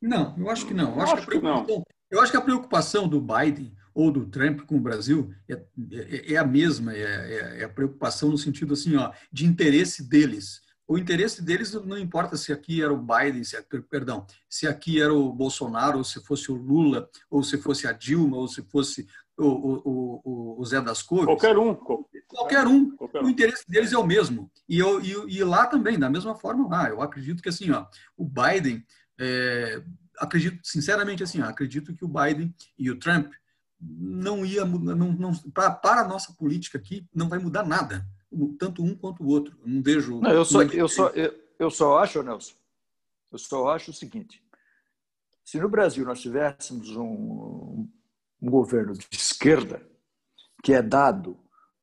Não, 0.00 0.36
eu 0.36 0.50
acho 0.50 0.66
que 0.66 0.74
não. 0.74 0.94
Eu 0.94 1.00
acho, 1.00 1.14
acho 1.14 1.26
que, 1.26 1.40
não. 1.40 1.66
Eu 2.10 2.20
acho 2.20 2.30
que 2.30 2.36
a 2.36 2.42
preocupação 2.42 3.08
do 3.08 3.20
Biden 3.20 3.74
ou 3.94 4.10
do 4.10 4.26
Trump 4.26 4.62
com 4.62 4.76
o 4.76 4.80
Brasil 4.80 5.32
é, 5.48 5.54
é, 5.92 6.32
é 6.34 6.36
a 6.36 6.44
mesma, 6.44 6.92
é, 6.94 7.02
é, 7.02 7.60
é, 7.60 7.64
a 7.64 7.68
preocupação 7.68 8.30
no 8.30 8.38
sentido 8.38 8.74
assim, 8.74 8.96
ó, 8.96 9.12
de 9.32 9.46
interesse 9.46 10.02
deles. 10.02 10.62
O 10.86 10.98
interesse 10.98 11.42
deles 11.42 11.72
não 11.72 11.96
importa 11.96 12.36
se 12.36 12.52
aqui 12.52 12.82
era 12.82 12.92
o 12.92 13.02
Biden, 13.02 13.42
se, 13.42 13.56
perdão, 13.88 14.26
se 14.50 14.66
aqui 14.66 15.00
era 15.00 15.14
o 15.14 15.32
Bolsonaro, 15.32 15.98
ou 15.98 16.04
se 16.04 16.22
fosse 16.22 16.52
o 16.52 16.56
Lula, 16.56 17.08
ou 17.30 17.42
se 17.42 17.56
fosse 17.56 17.86
a 17.86 17.92
Dilma, 17.92 18.36
ou 18.36 18.46
se 18.46 18.62
fosse 18.62 19.06
o, 19.36 19.46
o, 19.46 20.20
o, 20.24 20.60
o 20.60 20.64
Zé 20.64 20.80
das 20.80 21.02
Cores. 21.02 21.26
Qualquer 21.26 21.58
um. 21.58 21.74
Qualquer 21.74 22.66
um. 22.66 22.90
Qualquer 22.96 23.22
um. 23.22 23.26
O 23.26 23.30
interesse 23.30 23.64
deles 23.68 23.92
é 23.92 23.98
o 23.98 24.06
mesmo. 24.06 24.50
E, 24.68 24.78
eu, 24.78 25.00
e, 25.00 25.36
e 25.36 25.44
lá 25.44 25.66
também, 25.66 25.98
da 25.98 26.08
mesma 26.08 26.34
forma, 26.34 26.68
ah, 26.70 26.88
eu 26.88 27.02
acredito 27.02 27.42
que 27.42 27.48
assim, 27.48 27.70
ó, 27.70 27.86
o 28.16 28.24
Biden, 28.24 28.84
é, 29.18 29.82
acredito, 30.18 30.60
sinceramente 30.62 31.22
assim, 31.22 31.40
ó, 31.40 31.46
acredito 31.46 31.94
que 31.94 32.04
o 32.04 32.08
Biden 32.08 32.54
e 32.78 32.90
o 32.90 32.98
Trump 32.98 33.32
não 33.80 34.46
ia 34.46 34.64
não, 34.64 35.12
não 35.12 35.34
para, 35.52 35.70
para 35.70 36.00
a 36.02 36.08
nossa 36.08 36.32
política 36.32 36.78
aqui 36.78 37.06
não 37.14 37.28
vai 37.28 37.38
mudar 37.38 37.64
nada 37.64 38.06
tanto 38.58 38.82
um 38.82 38.94
quanto 38.94 39.22
o 39.22 39.26
outro 39.26 39.58
não 39.64 39.82
vejo 39.82 40.20
não, 40.20 40.30
eu 40.30 40.44
só 40.44 40.62
eu 40.62 40.88
só 40.88 41.08
eu, 41.08 41.34
eu 41.58 41.70
só 41.70 41.98
acho 41.98 42.22
Nelson 42.22 42.54
eu 43.30 43.38
só 43.38 43.68
acho 43.68 43.90
o 43.90 43.94
seguinte 43.94 44.42
se 45.44 45.60
no 45.60 45.68
Brasil 45.68 46.04
nós 46.04 46.20
tivéssemos 46.22 46.96
um, 46.96 47.86
um 48.40 48.50
governo 48.50 48.92
de 48.92 49.06
esquerda 49.12 49.82
que 50.62 50.72
é 50.72 50.82
dado 50.82 51.36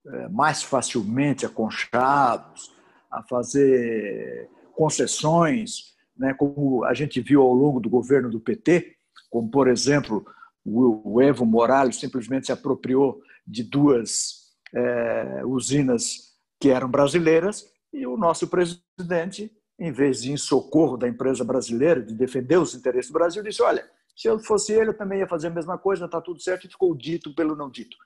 é, 0.06 0.30
mais 0.30 0.64
facilmente 0.64 1.46
a 1.46 1.50
conchados 1.50 2.72
a 3.10 3.24
fazer 3.24 4.50
concessões 4.74 5.96
né, 6.18 6.34
como 6.34 6.84
a 6.84 6.94
gente 6.94 7.22
viu 7.22 7.42
ao 7.42 7.54
longo 7.54 7.80
do 7.80 7.90
governo 7.90 8.30
do 8.30 8.40
PT 8.40 8.96
como 9.30 9.50
por 9.50 9.68
exemplo 9.68 10.26
o 10.64 11.20
Evo 11.22 11.46
Morales 11.46 12.00
simplesmente 12.00 12.48
se 12.48 12.52
apropriou 12.52 13.20
de 13.48 13.64
duas 13.64 14.42
é, 14.74 15.42
usinas 15.46 16.32
que 16.60 16.70
eram 16.70 16.90
brasileiras 16.90 17.66
e 17.94 18.06
o 18.06 18.16
nosso 18.16 18.48
presidente, 18.48 19.52
em 19.80 19.92
vez 19.92 20.22
de 20.22 20.32
em 20.32 20.38
socorro 20.38 20.96
da 20.96 21.08
empresa 21.08 21.44
brasileira, 21.44 22.02
de 22.02 22.14
defender 22.14 22.58
os 22.58 22.76
interesses 22.76 23.10
do 23.10 23.14
Brasil, 23.14 23.44
disse: 23.44 23.62
olha, 23.62 23.84
se 24.16 24.28
eu 24.28 24.40
fosse 24.40 24.74
ele, 24.74 24.90
eu 24.90 24.98
também 24.98 25.20
ia 25.20 25.28
fazer 25.28 25.48
a 25.48 25.52
mesma 25.52 25.78
coisa, 25.78 26.06
está 26.06 26.22
tudo 26.22 26.42
certo, 26.42 26.66
e 26.66 26.70
ficou 26.70 26.96
dito 26.96 27.34
pelo 27.34 27.56
não 27.56 27.70
dito. 27.70 27.98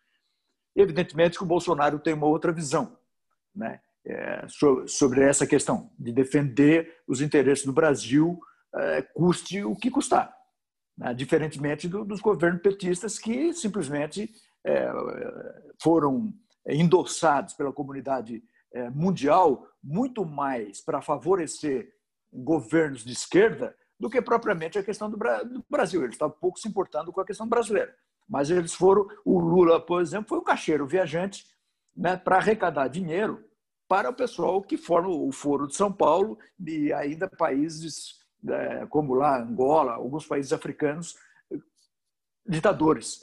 Evidentemente 0.76 1.38
que 1.38 1.44
o 1.44 1.48
Bolsonaro 1.48 2.00
tem 2.00 2.14
uma 2.14 2.28
outra 2.28 2.52
visão. 2.52 2.98
né, 3.56 3.80
é, 4.06 4.46
sobre 4.88 5.24
essa 5.24 5.48
questão 5.48 5.90
de 5.98 6.12
defender 6.12 7.02
os 7.08 7.22
interesses 7.22 7.66
do 7.66 7.74
Brasil, 7.74 8.40
é, 8.76 9.02
custe 9.02 9.64
o 9.64 9.76
que 9.76 9.90
custar. 9.90 10.36
Né, 10.98 11.14
diferentemente 11.14 11.88
do, 11.88 12.06
dos 12.06 12.22
governos 12.22 12.62
petistas 12.62 13.18
que 13.18 13.52
simplesmente 13.54 14.30
é, 14.66 14.92
foram 15.82 16.34
endossados 16.68 17.54
pela 17.54 17.74
comunidade 17.74 18.44
é, 18.74 18.90
mundial 18.90 19.68
muito 19.84 20.26
mais 20.26 20.82
para 20.82 21.02
favorecer 21.02 21.94
governos 22.32 23.04
de 23.04 23.14
esquerda 23.14 23.76
do 24.00 24.10
que 24.10 24.22
propriamente 24.22 24.78
a 24.78 24.84
questão 24.84 25.10
do 25.10 25.18
Brasil. 25.70 26.04
Eles 26.04 26.16
estavam 26.16 26.36
pouco 26.40 26.60
se 26.60 26.68
importando 26.68 27.12
com 27.12 27.22
a 27.22 27.26
questão 27.26 27.48
brasileira. 27.48 27.96
Mas 28.28 28.50
eles 28.50 28.74
foram, 28.74 29.08
o 29.24 29.40
Lula, 29.40 29.80
por 29.80 30.02
exemplo, 30.02 30.30
foi 30.30 30.40
um 30.40 30.44
caixeiro 30.44 30.86
viajante 30.86 31.46
né, 31.96 32.18
para 32.18 32.38
arrecadar 32.38 32.88
dinheiro 32.88 33.44
para 33.88 34.10
o 34.10 34.14
pessoal 34.14 34.62
que 34.62 34.78
forma 34.78 35.10
o 35.10 35.32
Foro 35.32 35.68
de 35.68 35.76
São 35.76 35.92
Paulo 35.92 36.38
e 36.60 36.92
ainda 36.92 37.30
países 37.30 38.20
é, 38.48 38.86
como 38.88 39.14
lá 39.14 39.42
Angola, 39.42 39.94
alguns 39.94 40.26
países 40.26 40.52
africanos, 40.52 41.16
ditadores. 42.48 43.22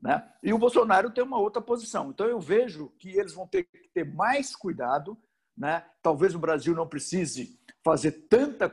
Né? 0.00 0.22
E 0.42 0.52
o 0.52 0.58
Bolsonaro 0.58 1.10
tem 1.10 1.24
uma 1.24 1.38
outra 1.38 1.62
posição. 1.62 2.10
Então 2.10 2.26
eu 2.26 2.40
vejo 2.40 2.92
que 2.98 3.10
eles 3.10 3.32
vão 3.32 3.46
ter 3.46 3.64
que 3.64 3.88
ter 3.92 4.04
mais 4.04 4.54
cuidado. 4.54 5.16
Né? 5.56 5.84
Talvez 6.02 6.34
o 6.34 6.38
Brasil 6.38 6.74
não 6.74 6.88
precise 6.88 7.58
fazer 7.82 8.12
tanta 8.28 8.68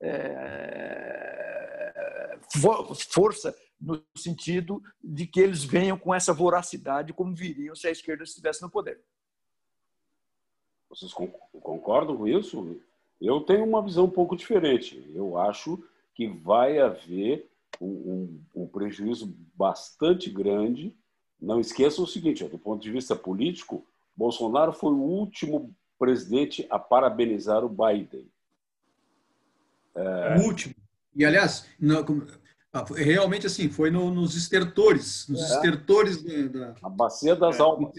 é, 0.00 1.88
força 3.10 3.54
no 3.80 4.02
sentido 4.16 4.82
de 5.02 5.26
que 5.26 5.40
eles 5.40 5.62
venham 5.64 5.98
com 5.98 6.14
essa 6.14 6.32
voracidade 6.32 7.12
como 7.12 7.34
viriam 7.34 7.74
se 7.74 7.86
a 7.86 7.90
esquerda 7.90 8.24
estivesse 8.24 8.62
no 8.62 8.70
poder. 8.70 9.00
Vocês 10.88 11.12
concordam 11.12 12.16
com 12.16 12.26
isso? 12.26 12.80
Eu 13.20 13.40
tenho 13.40 13.64
uma 13.64 13.82
visão 13.82 14.06
um 14.06 14.10
pouco 14.10 14.36
diferente. 14.36 15.10
Eu 15.14 15.36
acho 15.36 15.82
que 16.14 16.26
vai 16.26 16.78
haver 16.78 17.48
um, 17.80 17.86
um, 17.86 18.62
um 18.62 18.66
prejuízo 18.66 19.34
bastante 19.54 20.30
grande. 20.30 20.96
Não 21.40 21.60
esqueçam 21.60 22.04
o 22.04 22.08
seguinte: 22.08 22.44
do 22.44 22.58
ponto 22.58 22.82
de 22.82 22.90
vista 22.90 23.14
político, 23.14 23.86
Bolsonaro 24.16 24.72
foi 24.72 24.92
o 24.92 25.02
último 25.02 25.74
presidente 25.98 26.66
a 26.70 26.78
parabenizar 26.78 27.64
o 27.64 27.68
Biden. 27.68 28.28
É... 29.98 30.36
O 30.38 30.42
último. 30.46 30.74
E, 31.14 31.24
aliás, 31.24 31.66
não, 31.80 32.04
ah, 32.72 32.84
realmente 32.94 33.46
assim, 33.46 33.68
foi 33.68 33.90
no, 33.90 34.10
nos 34.10 34.36
estertores, 34.36 35.26
nos 35.28 35.40
é. 35.40 35.54
estertores 35.54 36.22
da, 36.22 36.72
da... 36.72 36.74
A 36.82 36.88
Bacia 36.88 37.34
das 37.34 37.58
é. 37.58 37.62
Almas. 37.62 37.92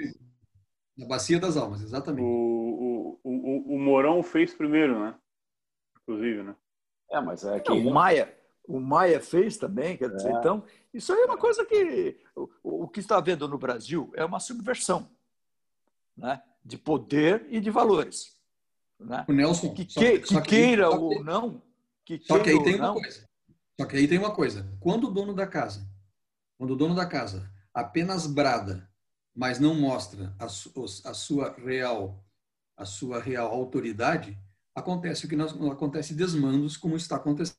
Na 0.97 1.05
Bacia 1.05 1.39
das 1.39 1.57
Almas, 1.57 1.81
exatamente. 1.81 2.25
O, 2.25 3.19
o, 3.23 3.29
o, 3.31 3.75
o 3.75 3.79
Mourão 3.79 4.21
fez 4.21 4.53
primeiro, 4.53 4.99
né? 4.99 5.15
Inclusive, 6.01 6.43
né? 6.43 6.55
É, 7.11 7.19
mas 7.19 7.43
é 7.43 7.59
que... 7.59 7.71
o 7.71 7.91
Maia, 7.91 8.33
o 8.67 8.79
Maia 8.79 9.19
fez 9.19 9.57
também, 9.57 9.97
quer 9.97 10.09
dizer, 10.11 10.29
é. 10.29 10.37
então, 10.37 10.63
isso 10.93 11.11
aí 11.11 11.21
é 11.21 11.25
uma 11.25 11.37
coisa 11.37 11.65
que 11.65 12.19
o, 12.35 12.49
o 12.83 12.87
que 12.87 12.99
está 12.99 13.19
vendo 13.19 13.47
no 13.47 13.57
Brasil 13.57 14.11
é 14.15 14.23
uma 14.23 14.39
subversão 14.39 15.09
né? 16.15 16.41
de 16.63 16.77
poder 16.77 17.47
e 17.49 17.59
de 17.59 17.71
valores. 17.71 18.37
Né? 18.99 19.25
O 19.27 19.33
Nelson, 19.33 19.73
que, 19.73 19.85
que, 19.85 20.19
que, 20.19 20.35
que 20.35 20.41
queira 20.41 20.89
ou 20.89 21.23
não, 21.23 21.61
que 22.17 22.25
só 22.25 22.39
que 22.39 22.49
aí 22.49 22.63
tem 22.63 22.75
uma 22.75 22.93
coisa. 22.93 23.29
Só 23.79 23.85
que 23.85 23.95
aí 23.95 24.07
tem 24.07 24.17
uma 24.17 24.33
coisa. 24.33 24.77
Quando 24.79 25.07
o 25.07 25.11
dono 25.11 25.33
da 25.33 25.45
casa, 25.45 25.87
quando 26.57 26.71
o 26.71 26.75
dono 26.75 26.95
da 26.95 27.05
casa 27.05 27.51
apenas 27.73 28.25
brada, 28.25 28.89
mas 29.35 29.59
não 29.59 29.75
mostra 29.75 30.35
a, 30.39 30.45
a 30.45 31.13
sua 31.13 31.53
real, 31.53 32.25
a 32.75 32.83
sua 32.83 33.21
real 33.21 33.51
autoridade, 33.51 34.37
acontece 34.73 35.25
o 35.25 35.29
que 35.29 35.35
nós, 35.35 35.53
acontece 35.71 36.15
desmandos 36.15 36.75
como 36.75 36.97
está 36.97 37.17
acontecendo 37.17 37.55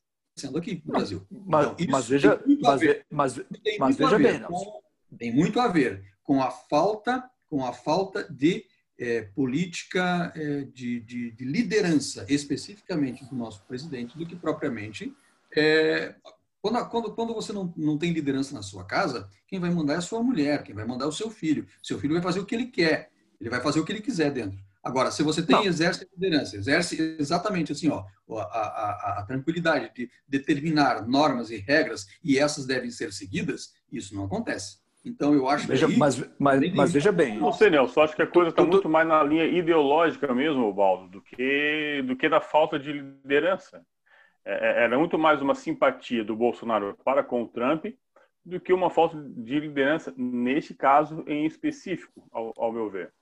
aqui 0.57 0.81
no 0.85 0.91
Brasil. 0.91 1.25
Mas, 1.29 1.67
então, 1.67 1.87
mas 1.89 2.07
veja, 2.09 2.43
mas, 2.61 2.81
mas, 3.09 3.41
mas 3.79 3.95
veja 3.95 4.19
bem, 4.19 4.43
com, 4.43 4.81
tem 5.17 5.33
muito 5.33 5.61
a 5.61 5.69
ver 5.69 6.13
com 6.23 6.43
a 6.43 6.51
falta, 6.51 7.23
com 7.47 7.65
a 7.65 7.71
falta 7.71 8.25
de 8.29 8.65
é, 9.01 9.23
política 9.23 10.31
é, 10.35 10.61
de, 10.61 10.99
de, 10.99 11.31
de, 11.31 11.43
liderança, 11.43 12.23
especificamente 12.29 13.25
do 13.25 13.35
nosso 13.35 13.65
presidente, 13.65 14.15
do 14.15 14.27
que 14.27 14.35
propriamente. 14.35 15.11
É, 15.57 16.13
quando, 16.61 16.85
quando, 16.87 17.15
quando 17.15 17.33
você 17.33 17.51
não, 17.51 17.73
não 17.75 17.97
tem 17.97 18.13
liderança 18.13 18.53
na 18.53 18.61
sua 18.61 18.85
casa, 18.85 19.27
quem 19.47 19.59
vai 19.59 19.71
mandar 19.71 19.95
é 19.95 19.97
a 19.97 20.01
sua 20.01 20.21
mulher, 20.21 20.61
quem 20.61 20.75
vai 20.75 20.85
mandar 20.85 21.05
é 21.05 21.07
o 21.07 21.11
seu 21.11 21.31
filho. 21.31 21.65
Seu 21.81 21.97
filho 21.97 22.13
vai 22.13 22.21
fazer 22.21 22.39
o 22.39 22.45
que 22.45 22.53
ele 22.53 22.67
quer, 22.67 23.09
ele 23.39 23.49
vai 23.49 23.59
fazer 23.59 23.79
o 23.79 23.83
que 23.83 23.91
ele 23.91 24.01
quiser 24.01 24.31
dentro. 24.31 24.59
Agora, 24.83 25.09
se 25.09 25.23
você 25.23 25.41
tem 25.41 25.65
exército 25.65 26.05
de 26.05 26.23
liderança, 26.23 26.55
exerce 26.55 27.15
exatamente 27.19 27.71
assim, 27.71 27.89
ó, 27.89 28.05
a, 28.37 28.41
a, 28.41 29.19
a, 29.19 29.23
tranquilidade 29.23 29.91
de 29.95 30.11
determinar 30.27 31.07
normas 31.07 31.49
e 31.49 31.57
regras 31.57 32.07
e 32.23 32.37
essas 32.37 32.67
devem 32.67 32.91
ser 32.91 33.11
seguidas, 33.13 33.73
isso 33.91 34.15
não 34.15 34.25
acontece. 34.25 34.77
Então, 35.03 35.33
eu 35.33 35.47
acho 35.49 35.67
veja, 35.67 35.87
que. 35.87 35.97
Mas, 35.97 36.17
mas, 36.37 36.73
mas 36.73 36.93
veja 36.93 37.11
bem. 37.11 37.37
Não 37.39 37.51
sei, 37.51 37.69
Nelson, 37.71 38.01
acho 38.01 38.15
que 38.15 38.21
a 38.21 38.27
coisa 38.27 38.49
está 38.49 38.63
muito 38.63 38.87
mais 38.87 39.07
na 39.07 39.23
linha 39.23 39.45
ideológica 39.45 40.33
mesmo, 40.33 40.71
Baldo, 40.71 41.07
do 41.07 41.21
que, 41.21 42.03
do 42.05 42.15
que 42.15 42.29
da 42.29 42.39
falta 42.39 42.77
de 42.77 42.93
liderança. 42.93 43.83
É, 44.45 44.53
é, 44.53 44.83
era 44.83 44.97
muito 44.97 45.17
mais 45.17 45.41
uma 45.41 45.55
simpatia 45.55 46.23
do 46.23 46.35
Bolsonaro 46.35 46.97
para 47.03 47.23
com 47.23 47.43
o 47.43 47.47
Trump 47.47 47.85
do 48.43 48.59
que 48.59 48.73
uma 48.73 48.89
falta 48.89 49.17
de 49.21 49.59
liderança, 49.59 50.13
neste 50.17 50.73
caso 50.73 51.23
em 51.27 51.45
específico, 51.45 52.27
ao, 52.31 52.53
ao 52.57 52.71
meu 52.71 52.89
ver. 52.89 53.13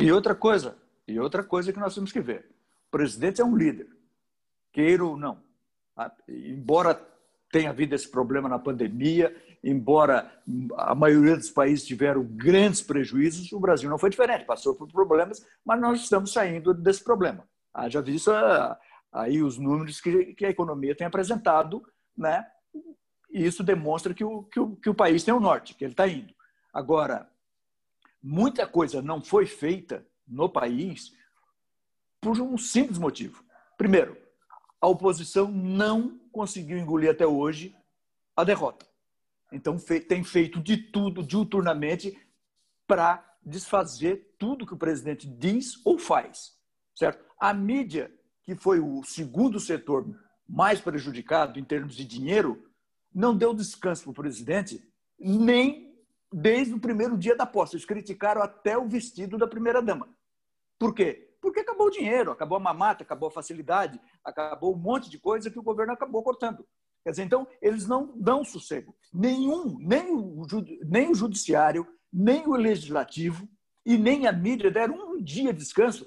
E 0.00 0.10
outra 0.12 0.34
coisa, 0.34 0.76
e 1.06 1.18
outra 1.18 1.42
coisa 1.42 1.72
que 1.72 1.80
nós 1.80 1.94
temos 1.94 2.12
que 2.12 2.20
ver: 2.20 2.48
o 2.88 2.90
presidente 2.90 3.40
é 3.40 3.44
um 3.44 3.56
líder, 3.56 3.88
queira 4.72 5.04
ou 5.04 5.16
não. 5.16 5.42
Ah, 5.96 6.12
embora 6.28 7.00
tenha 7.50 7.70
havido 7.70 7.94
esse 7.94 8.08
problema 8.08 8.48
na 8.48 8.58
pandemia, 8.58 9.34
embora 9.62 10.32
a 10.76 10.94
maioria 10.94 11.36
dos 11.36 11.50
países 11.50 11.86
tiveram 11.86 12.22
grandes 12.22 12.80
prejuízos, 12.80 13.52
o 13.52 13.60
Brasil 13.60 13.90
não 13.90 13.98
foi 13.98 14.10
diferente, 14.10 14.44
passou 14.44 14.74
por 14.74 14.90
problemas, 14.90 15.44
mas 15.64 15.80
nós 15.80 16.00
estamos 16.00 16.32
saindo 16.32 16.72
desse 16.72 17.02
problema. 17.02 17.46
Haja 17.74 18.00
visto 18.00 18.30
ah, 18.30 18.78
aí 19.12 19.42
os 19.42 19.58
números 19.58 20.00
que, 20.00 20.36
a 20.44 20.50
economia 20.50 20.94
tem 20.94 21.06
apresentado, 21.06 21.82
né? 22.16 22.46
e 23.30 23.44
isso 23.44 23.62
demonstra 23.62 24.14
que 24.14 24.24
o, 24.24 24.44
que 24.44 24.58
o, 24.58 24.76
que 24.76 24.90
o 24.90 24.94
país 24.94 25.22
tem 25.22 25.34
o 25.34 25.40
norte, 25.40 25.74
que 25.74 25.84
ele 25.84 25.92
está 25.92 26.06
indo. 26.06 26.34
Agora, 26.72 27.28
muita 28.22 28.66
coisa 28.66 29.02
não 29.02 29.20
foi 29.20 29.46
feita 29.46 30.06
no 30.26 30.48
país 30.48 31.12
por 32.20 32.40
um 32.40 32.56
simples 32.58 32.98
motivo. 32.98 33.44
Primeiro, 33.76 34.16
a 34.80 34.88
oposição 34.88 35.50
não 35.50 36.18
conseguiu 36.32 36.78
engolir 36.78 37.10
até 37.10 37.26
hoje 37.26 37.76
a 38.36 38.44
derrota. 38.44 38.86
Então, 39.52 39.76
tem 40.08 40.24
feito 40.24 40.60
de 40.60 40.76
tudo, 40.76 41.22
diuturnamente, 41.22 42.16
para 42.86 43.24
desfazer 43.44 44.34
tudo 44.38 44.66
que 44.66 44.74
o 44.74 44.78
presidente 44.78 45.26
diz 45.26 45.84
ou 45.84 45.98
faz. 45.98 46.56
Certo? 46.94 47.24
A 47.38 47.52
mídia, 47.52 48.12
que 48.42 48.54
foi 48.54 48.80
o 48.80 49.02
segundo 49.02 49.58
setor 49.58 50.06
mais 50.48 50.80
prejudicado 50.80 51.58
em 51.58 51.64
termos 51.64 51.94
de 51.94 52.04
dinheiro, 52.04 52.64
não 53.12 53.36
deu 53.36 53.52
descanso 53.52 54.04
para 54.04 54.10
o 54.10 54.14
presidente 54.14 54.82
nem 55.18 55.94
desde 56.32 56.74
o 56.74 56.80
primeiro 56.80 57.18
dia 57.18 57.36
da 57.36 57.44
posse. 57.44 57.74
Eles 57.74 57.84
criticaram 57.84 58.42
até 58.42 58.78
o 58.78 58.88
vestido 58.88 59.36
da 59.36 59.46
primeira-dama. 59.46 60.08
Por 60.78 60.94
quê? 60.94 61.29
Porque 61.40 61.60
acabou 61.60 61.86
o 61.86 61.90
dinheiro, 61.90 62.30
acabou 62.30 62.56
a 62.56 62.60
mamata, 62.60 63.02
acabou 63.02 63.28
a 63.28 63.32
facilidade, 63.32 64.00
acabou 64.24 64.74
um 64.74 64.78
monte 64.78 65.08
de 65.08 65.18
coisa 65.18 65.50
que 65.50 65.58
o 65.58 65.62
governo 65.62 65.92
acabou 65.92 66.22
cortando. 66.22 66.66
Quer 67.02 67.10
dizer, 67.10 67.22
então, 67.22 67.46
eles 67.62 67.86
não 67.86 68.12
dão 68.16 68.44
sossego. 68.44 68.94
Nenhum, 69.12 69.78
nem 69.80 70.10
o, 70.12 70.46
nem 70.84 71.10
o 71.10 71.14
judiciário, 71.14 71.86
nem 72.12 72.46
o 72.46 72.54
legislativo 72.54 73.48
e 73.86 73.96
nem 73.96 74.26
a 74.26 74.32
mídia 74.32 74.70
deram 74.70 75.14
um 75.14 75.22
dia 75.22 75.52
de 75.52 75.60
descanso 75.60 76.06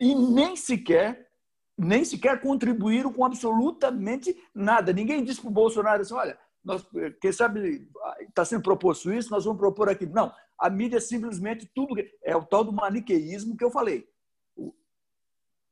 e 0.00 0.14
nem 0.14 0.54
sequer 0.54 1.32
nem 1.76 2.04
sequer 2.04 2.40
contribuíram 2.40 3.12
com 3.12 3.24
absolutamente 3.24 4.36
nada. 4.54 4.92
Ninguém 4.92 5.24
disse 5.24 5.40
para 5.40 5.50
o 5.50 5.52
Bolsonaro 5.52 6.02
assim, 6.02 6.14
olha, 6.14 6.38
nós, 6.64 6.86
quem 7.20 7.32
sabe 7.32 7.88
está 8.28 8.44
sendo 8.44 8.62
proposto 8.62 9.12
isso, 9.12 9.30
nós 9.30 9.44
vamos 9.44 9.58
propor 9.58 9.88
aquilo. 9.88 10.12
Não, 10.12 10.32
a 10.58 10.70
mídia 10.70 11.00
simplesmente 11.00 11.68
tudo 11.74 11.94
é 12.22 12.36
o 12.36 12.44
tal 12.44 12.62
do 12.62 12.72
maniqueísmo 12.72 13.56
que 13.56 13.64
eu 13.64 13.70
falei. 13.70 14.06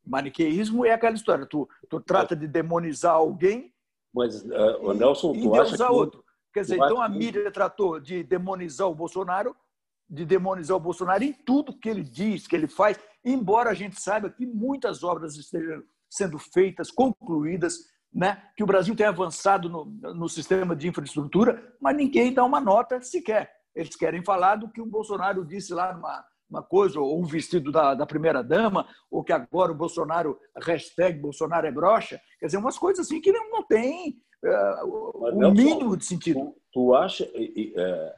Maniqueísmo 0.07 0.85
é 0.85 0.93
aquela 0.93 1.15
história, 1.15 1.47
tu, 1.47 1.69
tu 1.89 2.01
trata 2.01 2.35
de 2.35 2.47
demonizar 2.47 3.15
alguém 3.15 3.73
mas, 4.13 4.43
uh, 4.43 4.79
o 4.81 4.93
Nelson, 4.93 5.33
tu 5.33 5.55
acha 5.55 5.77
que... 5.77 5.83
outro. 5.83 6.25
Quer 6.53 6.63
dizer, 6.63 6.77
então 6.77 7.01
a 7.01 7.09
mídia 7.09 7.51
tratou 7.53 8.01
de 8.01 8.25
demonizar 8.25 8.89
o 8.89 8.95
Bolsonaro, 8.95 9.55
de 10.09 10.25
demonizar 10.25 10.77
o 10.77 10.81
Bolsonaro 10.81 11.23
em 11.23 11.33
tudo 11.33 11.79
que 11.79 11.89
ele 11.89 12.03
diz, 12.03 12.47
que 12.47 12.57
ele 12.57 12.67
faz, 12.67 12.99
embora 13.25 13.71
a 13.71 13.75
gente 13.75 14.01
saiba 14.01 14.29
que 14.29 14.45
muitas 14.45 15.05
obras 15.05 15.37
estejam 15.37 15.83
sendo 16.11 16.39
feitas, 16.39 16.91
concluídas, 16.91 17.79
né? 18.13 18.43
que 18.57 18.65
o 18.65 18.67
Brasil 18.67 18.97
tem 18.97 19.07
avançado 19.07 19.69
no, 19.69 19.85
no 19.85 20.29
sistema 20.29 20.75
de 20.75 20.89
infraestrutura, 20.89 21.73
mas 21.81 21.97
ninguém 21.97 22.35
dá 22.35 22.45
uma 22.45 22.61
nota 22.61 23.01
sequer. 23.01 23.53
Eles 23.73 23.95
querem 23.95 24.25
falar 24.25 24.57
do 24.57 24.69
que 24.69 24.81
o 24.81 24.87
Bolsonaro 24.87 25.45
disse 25.45 25.73
lá 25.73 25.95
numa, 25.95 26.25
uma 26.51 26.63
coisa, 26.63 27.01
ou 27.01 27.21
um 27.21 27.25
vestido 27.25 27.71
da, 27.71 27.95
da 27.95 28.05
primeira-dama, 28.05 28.89
ou 29.11 29.23
que 29.23 29.33
agora 29.33 29.71
o 29.71 29.75
Bolsonaro, 29.75 30.39
hashtag 30.57 31.19
Bolsonaro 31.19 31.67
é 31.67 31.71
brocha. 31.71 32.21
Quer 32.39 32.47
dizer, 32.47 32.59
umas 32.59 32.77
coisas 32.77 33.07
assim 33.07 33.21
que 33.21 33.31
não, 33.31 33.51
não 33.51 33.63
tem 33.63 34.21
uh, 34.45 34.87
o 34.87 35.31
Nelson, 35.31 35.55
mínimo 35.55 35.97
de 35.97 36.05
sentido. 36.05 36.41
Tu, 36.41 36.55
tu 36.73 36.95
acha. 36.95 37.25
É, 37.25 38.15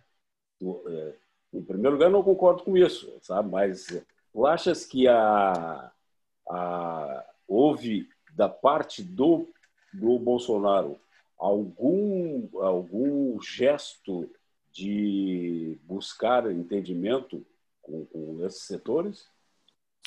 tu, 0.59 0.83
é, 0.89 1.15
em 1.53 1.63
primeiro 1.63 1.97
lugar, 1.97 2.11
não 2.11 2.23
concordo 2.23 2.63
com 2.63 2.77
isso, 2.77 3.15
sabe? 3.21 3.51
Mas 3.51 3.87
tu 4.33 4.47
achas 4.47 4.87
que 4.87 5.07
a, 5.07 5.93
a, 6.49 7.25
houve 7.47 8.09
da 8.35 8.49
parte 8.49 9.03
do, 9.03 9.47
do 9.93 10.19
Bolsonaro 10.19 10.99
algum, 11.39 12.49
algum 12.55 13.39
gesto 13.43 14.31
de 14.73 15.79
buscar 15.85 16.51
entendimento 16.51 17.45
com, 17.83 18.07
com 18.07 18.47
esses 18.47 18.63
setores? 18.63 19.27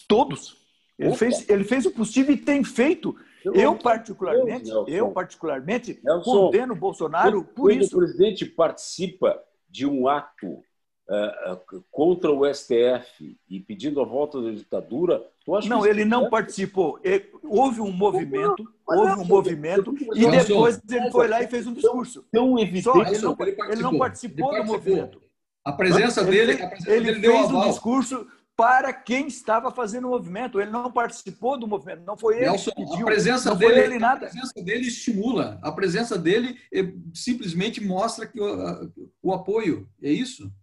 Todos. 0.07 0.65
Ele 0.97 1.15
fez, 1.15 1.49
ele 1.49 1.63
fez 1.63 1.85
o 1.85 1.91
possível 1.91 2.33
e 2.33 2.37
tem 2.37 2.63
feito. 2.63 3.15
Eu, 3.43 3.75
particularmente, 3.77 4.65
Deus, 4.65 4.87
eu, 4.87 5.11
particularmente, 5.11 5.99
Nelson, 6.03 6.31
condeno 6.31 6.73
o 6.73 6.77
Bolsonaro 6.77 7.43
por 7.43 7.69
quando 7.69 7.81
isso. 7.81 7.95
o 7.95 7.99
presidente 7.99 8.45
participa 8.45 9.39
de 9.69 9.85
um 9.85 10.07
ato 10.07 10.47
uh, 10.47 11.83
contra 11.91 12.31
o 12.31 12.51
STF 12.51 13.37
e 13.47 13.59
pedindo 13.59 14.01
a 14.01 14.05
volta 14.05 14.41
da 14.41 14.51
ditadura, 14.51 15.23
tu 15.45 15.55
acha 15.55 15.69
Não, 15.69 15.85
ele 15.85 16.01
é 16.01 16.05
não 16.05 16.29
participou. 16.29 16.99
Houve 17.43 17.81
um 17.81 17.91
movimento, 17.91 18.67
houve 18.87 19.21
um 19.21 19.25
movimento, 19.25 19.93
e 20.15 20.31
depois 20.31 20.81
ele 20.89 21.11
foi 21.11 21.27
lá 21.27 21.43
e 21.43 21.47
fez 21.47 21.67
um 21.67 21.73
discurso. 21.73 22.25
Tão 22.31 22.57
evidente. 22.57 22.83
Só, 22.83 23.01
ele, 23.01 23.19
não, 23.19 23.37
ele 23.69 23.81
não 23.83 23.97
participou 23.97 24.55
do 24.55 24.63
movimento. 24.63 25.24
A 25.65 25.73
presença 25.73 26.23
dele, 26.23 26.61
a 26.61 26.67
presença 26.67 26.91
ele 26.91 27.13
dele 27.13 27.27
fez 27.27 27.51
um 27.51 27.67
discurso 27.67 28.27
para 28.55 28.93
quem 28.93 29.27
estava 29.27 29.71
fazendo 29.71 30.05
o 30.05 30.11
movimento. 30.11 30.61
Ele 30.61 30.69
não 30.69 30.91
participou 30.91 31.59
do 31.59 31.67
movimento, 31.67 32.03
não 32.05 32.15
foi 32.15 32.37
ele 32.37 32.45
Nelson, 32.45 32.71
que 32.71 32.85
pediu, 32.85 33.01
a 33.01 33.05
presença 33.05 33.49
não 33.49 33.57
dele, 33.57 33.79
ele 33.79 33.99
nada. 33.99 34.27
A 34.27 34.29
presença 34.29 34.61
dele 34.61 34.87
estimula, 34.87 35.59
a 35.61 35.71
presença 35.71 36.17
dele 36.17 36.57
eh, 36.71 36.93
simplesmente 37.13 37.83
mostra 37.83 38.27
que 38.27 38.39
o, 38.39 38.91
o 39.21 39.33
apoio. 39.33 39.89
É 40.01 40.09
isso. 40.09 40.53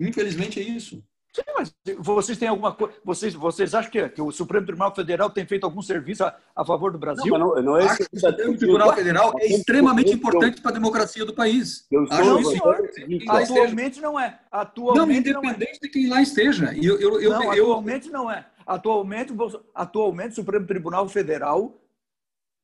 Infelizmente 0.00 0.60
é 0.60 0.62
isso. 0.62 1.02
Sim, 1.38 1.44
mas 1.56 1.74
vocês 1.98 2.36
têm 2.36 2.48
alguma 2.48 2.72
coisa. 2.72 2.94
Vocês, 3.04 3.34
vocês 3.34 3.74
acham 3.74 3.90
que, 3.90 4.08
que, 4.08 4.20
o 4.20 4.32
Supremo 4.32 4.66
Tribunal 4.66 4.92
Federal 4.92 5.30
tem 5.30 5.46
feito 5.46 5.64
algum 5.64 5.80
serviço 5.80 6.24
a, 6.24 6.36
a 6.54 6.64
favor 6.64 6.90
do 6.90 6.98
Brasil? 6.98 7.38
Não, 7.38 7.54
não, 7.54 7.62
não 7.62 7.76
é 7.76 7.84
Acho 7.84 7.98
que 7.98 8.16
o 8.16 8.20
Supremo 8.20 8.58
Tribunal 8.58 8.92
Federal 8.94 9.32
é 9.38 9.46
extremamente 9.46 10.12
importante 10.12 10.60
para 10.60 10.72
a 10.72 10.74
democracia 10.74 11.24
do 11.24 11.32
país. 11.32 11.86
Eu 11.90 12.04
estou, 12.04 12.24
não, 12.24 12.44
senhor. 12.44 12.90
Atualmente 13.28 14.00
não 14.00 14.18
é. 14.18 14.40
Atualmente 14.50 15.30
não, 15.30 15.40
independente 15.40 15.72
não 15.72 15.76
é. 15.76 15.86
de 15.86 15.88
quem 15.88 16.08
lá 16.08 16.20
esteja. 16.20 16.74
Eu, 16.74 16.98
eu, 16.98 17.20
eu, 17.20 17.30
não, 17.30 17.52
atualmente 17.52 18.10
não 18.10 18.30
é. 18.30 18.44
Atualmente, 18.66 19.32
atualmente, 19.74 20.32
o 20.32 20.36
Supremo 20.36 20.66
Tribunal 20.66 21.08
Federal 21.08 21.80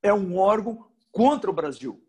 é 0.02 0.12
um 0.12 0.36
órgão 0.36 0.84
contra 1.12 1.48
o 1.48 1.54
Brasil. 1.54 2.02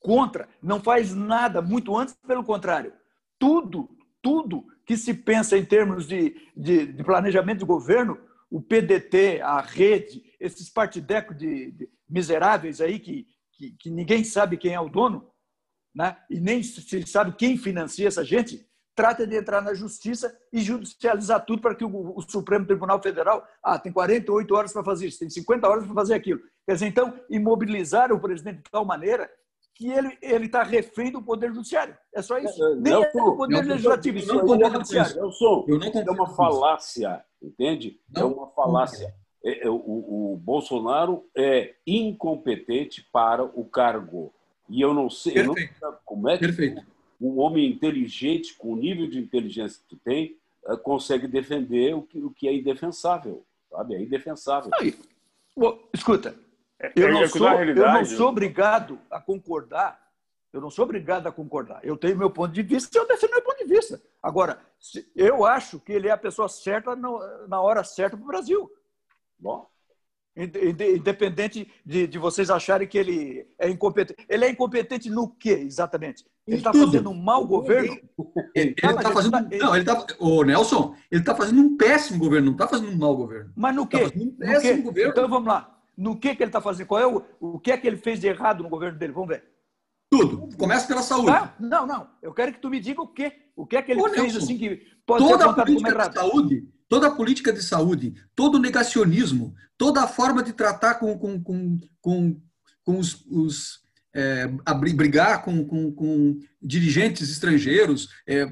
Contra. 0.00 0.48
Não 0.62 0.80
faz 0.80 1.14
nada, 1.14 1.60
muito 1.60 1.96
antes, 1.96 2.16
pelo 2.26 2.42
contrário. 2.42 2.94
Tudo, 3.38 3.90
tudo 4.22 4.66
que 4.92 4.96
se 4.98 5.14
pensa 5.14 5.56
em 5.56 5.64
termos 5.64 6.06
de, 6.06 6.36
de, 6.54 6.84
de 6.84 7.02
planejamento 7.02 7.60
de 7.60 7.64
governo, 7.64 8.18
o 8.50 8.60
PDT, 8.60 9.40
a 9.40 9.62
rede, 9.62 10.22
esses 10.38 10.68
partidecos 10.68 11.34
de, 11.38 11.70
de 11.70 11.88
miseráveis 12.06 12.78
aí 12.78 12.98
que, 12.98 13.26
que, 13.54 13.70
que, 13.78 13.90
ninguém 13.90 14.22
sabe 14.22 14.58
quem 14.58 14.74
é 14.74 14.80
o 14.80 14.90
dono, 14.90 15.30
né? 15.94 16.18
e 16.28 16.38
nem 16.38 16.62
se 16.62 17.06
sabe 17.06 17.32
quem 17.32 17.56
financia 17.56 18.06
essa 18.06 18.22
gente, 18.22 18.66
trata 18.94 19.26
de 19.26 19.34
entrar 19.34 19.62
na 19.62 19.72
justiça 19.72 20.30
e 20.52 20.60
judicializar 20.60 21.42
tudo 21.46 21.62
para 21.62 21.74
que 21.74 21.84
o, 21.86 22.14
o 22.14 22.20
Supremo 22.20 22.66
Tribunal 22.66 23.00
Federal 23.00 23.42
ah, 23.62 23.78
tem 23.78 23.90
48 23.90 24.54
horas 24.54 24.74
para 24.74 24.84
fazer 24.84 25.06
isso, 25.06 25.20
tem 25.20 25.30
50 25.30 25.66
horas 25.66 25.86
para 25.86 25.94
fazer 25.94 26.12
aquilo. 26.12 26.40
Quer 26.66 26.74
dizer, 26.74 26.86
então, 26.86 27.18
imobilizar 27.30 28.12
o 28.12 28.20
presidente 28.20 28.58
de 28.58 28.70
tal 28.70 28.84
maneira 28.84 29.30
que 29.74 29.90
ele 29.90 30.16
ele 30.20 30.46
está 30.46 30.62
refém 30.62 31.10
do 31.10 31.22
poder 31.22 31.52
judiciário. 31.52 31.96
É 32.14 32.22
só 32.22 32.38
isso. 32.38 32.62
É, 32.64 32.74
Nem 32.76 32.92
é 32.92 32.98
o 32.98 33.36
poder 33.36 33.64
legislativo, 33.64 34.20
sim 34.20 34.36
o 34.36 34.46
poder 34.46 34.70
judiciário. 34.70 35.16
Nelson, 35.16 35.66
é 35.68 36.10
uma 36.10 36.28
falácia, 36.34 37.24
entende? 37.42 38.00
Não, 38.14 38.22
é 38.22 38.34
uma 38.34 38.46
falácia. 38.48 39.14
É, 39.44 39.66
é, 39.66 39.70
o, 39.70 39.74
o, 39.74 40.36
Bolsonaro 40.36 41.24
é 41.36 41.74
incompetente 41.86 43.06
para 43.12 43.42
o 43.42 43.64
cargo. 43.64 44.32
E 44.68 44.80
eu 44.80 44.94
não 44.94 45.10
sei 45.10 45.38
eu 45.38 45.46
não 45.46 45.54
como 46.04 46.28
é 46.28 46.38
que 46.38 46.46
Perfeito. 46.46 46.82
um 47.20 47.40
homem 47.40 47.68
inteligente, 47.68 48.56
com 48.56 48.72
o 48.72 48.76
nível 48.76 49.08
de 49.08 49.18
inteligência 49.18 49.80
que 49.82 49.96
tu 49.96 50.00
tem, 50.02 50.36
eh, 50.66 50.76
consegue 50.76 51.26
defender 51.26 51.94
o 51.94 52.02
que, 52.02 52.18
o 52.22 52.30
que 52.30 52.46
é 52.46 52.54
indefensável. 52.54 53.44
Sabe? 53.68 53.96
É 53.96 54.02
indefensável. 54.02 54.70
Aí, 54.74 54.94
escuta, 55.92 56.30
é, 56.30 56.34
eu 56.96 57.12
não, 57.12 57.28
sou, 57.28 57.48
eu 57.48 57.74
não 57.74 58.04
sou 58.04 58.28
obrigado 58.28 58.98
a 59.10 59.20
concordar. 59.20 60.00
Eu 60.52 60.60
não 60.60 60.70
sou 60.70 60.84
obrigado 60.84 61.26
a 61.26 61.32
concordar. 61.32 61.80
Eu 61.82 61.96
tenho 61.96 62.18
meu 62.18 62.30
ponto 62.30 62.52
de 62.52 62.62
vista 62.62 62.96
e 62.96 63.00
eu 63.00 63.06
defendo 63.06 63.30
meu 63.30 63.42
ponto 63.42 63.58
de 63.58 63.64
vista. 63.64 64.02
Agora, 64.22 64.60
eu 65.16 65.46
acho 65.46 65.80
que 65.80 65.92
ele 65.92 66.08
é 66.08 66.10
a 66.10 66.18
pessoa 66.18 66.48
certa 66.48 66.94
na 66.94 67.60
hora 67.60 67.82
certa 67.82 68.16
para 68.16 68.24
o 68.24 68.28
Brasil. 68.28 68.70
Bom. 69.38 69.66
Independente 70.34 71.70
de, 71.84 72.06
de, 72.06 72.18
vocês 72.18 72.48
acharem 72.50 72.88
que 72.88 72.96
ele 72.96 73.46
é 73.58 73.68
incompetente. 73.68 74.24
Ele 74.28 74.44
é 74.44 74.50
incompetente 74.50 75.10
no 75.10 75.28
quê, 75.28 75.52
exatamente? 75.52 76.24
Ele 76.46 76.56
está 76.56 76.72
fazendo 76.72 77.10
um 77.10 77.14
mau 77.14 77.46
governo? 77.46 77.98
Ele 78.54 78.70
está 78.70 79.12
fazendo. 79.12 79.32
Tá, 79.32 79.42
não, 79.42 79.76
ele 79.76 79.90
está. 79.90 80.06
Ô, 80.18 80.42
Nelson, 80.42 80.94
ele 81.10 81.20
está 81.20 81.34
fazendo 81.34 81.60
um 81.60 81.76
péssimo 81.76 82.18
governo, 82.18 82.46
não 82.46 82.52
está 82.52 82.66
fazendo 82.66 82.90
um 82.90 82.96
mau 82.96 83.14
governo. 83.14 83.52
Mas 83.54 83.74
no 83.74 83.86
quê? 83.86 84.10
Tá 84.10 84.18
um 84.18 84.30
péssimo 84.30 84.82
governo. 84.84 85.10
Então 85.10 85.28
vamos 85.28 85.48
lá 85.48 85.71
no 85.96 86.18
que, 86.18 86.34
que 86.34 86.42
ele 86.42 86.48
está 86.48 86.60
fazendo, 86.60 86.86
qual 86.86 87.00
é 87.00 87.06
o, 87.06 87.22
o 87.40 87.58
que 87.58 87.70
é 87.70 87.76
que 87.76 87.86
ele 87.86 87.96
fez 87.96 88.20
de 88.20 88.26
errado 88.26 88.62
no 88.62 88.68
governo 88.68 88.98
dele. 88.98 89.12
Vamos 89.12 89.28
ver. 89.28 89.44
Tudo. 90.10 90.54
Começa 90.56 90.86
pela 90.86 91.02
saúde. 91.02 91.30
Ah, 91.30 91.54
não, 91.58 91.86
não. 91.86 92.10
Eu 92.20 92.34
quero 92.34 92.52
que 92.52 92.60
tu 92.60 92.68
me 92.68 92.78
diga 92.78 93.00
o 93.00 93.08
que, 93.08 93.32
o 93.56 93.66
que 93.66 93.76
é 93.76 93.82
que 93.82 93.92
ele 93.92 94.00
Ô, 94.00 94.08
fez 94.08 94.22
Nelson, 94.22 94.38
assim 94.38 94.58
que 94.58 94.86
pode 95.06 95.24
toda 95.24 95.44
ser 95.44 95.50
a 95.50 95.54
política 95.54 95.88
como 95.88 95.88
errado. 95.88 96.10
De 96.10 96.18
saúde, 96.18 96.68
toda 96.88 97.06
a 97.06 97.10
política 97.10 97.52
de 97.52 97.62
saúde, 97.62 98.14
todo 98.34 98.56
o 98.56 98.60
negacionismo, 98.60 99.54
toda 99.78 100.02
a 100.02 100.06
forma 100.06 100.42
de 100.42 100.52
tratar 100.52 100.96
com, 100.96 101.18
com, 101.18 101.42
com, 101.42 101.80
com, 102.00 102.40
com 102.84 102.98
os, 102.98 103.24
os 103.26 103.80
é, 104.14 104.46
brigar 104.94 105.42
com, 105.42 105.64
com, 105.64 105.90
com 105.92 106.38
dirigentes 106.60 107.30
estrangeiros, 107.30 108.10
é, 108.26 108.46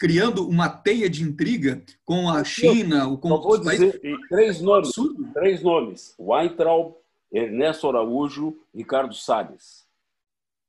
criando 0.00 0.48
uma 0.48 0.66
teia 0.66 1.10
de 1.10 1.22
intriga 1.22 1.84
com 2.06 2.30
a 2.30 2.42
China, 2.42 3.06
o 3.06 3.18
com 3.18 3.28
vou 3.28 3.58
dizer 3.58 4.00
três 4.30 4.62
nomes, 4.62 4.92
três 5.34 5.62
nomes: 5.62 6.14
Weintraub, 6.18 6.94
Ernesto 7.30 7.86
Araújo, 7.86 8.58
Ricardo 8.74 9.14
Salles. 9.14 9.86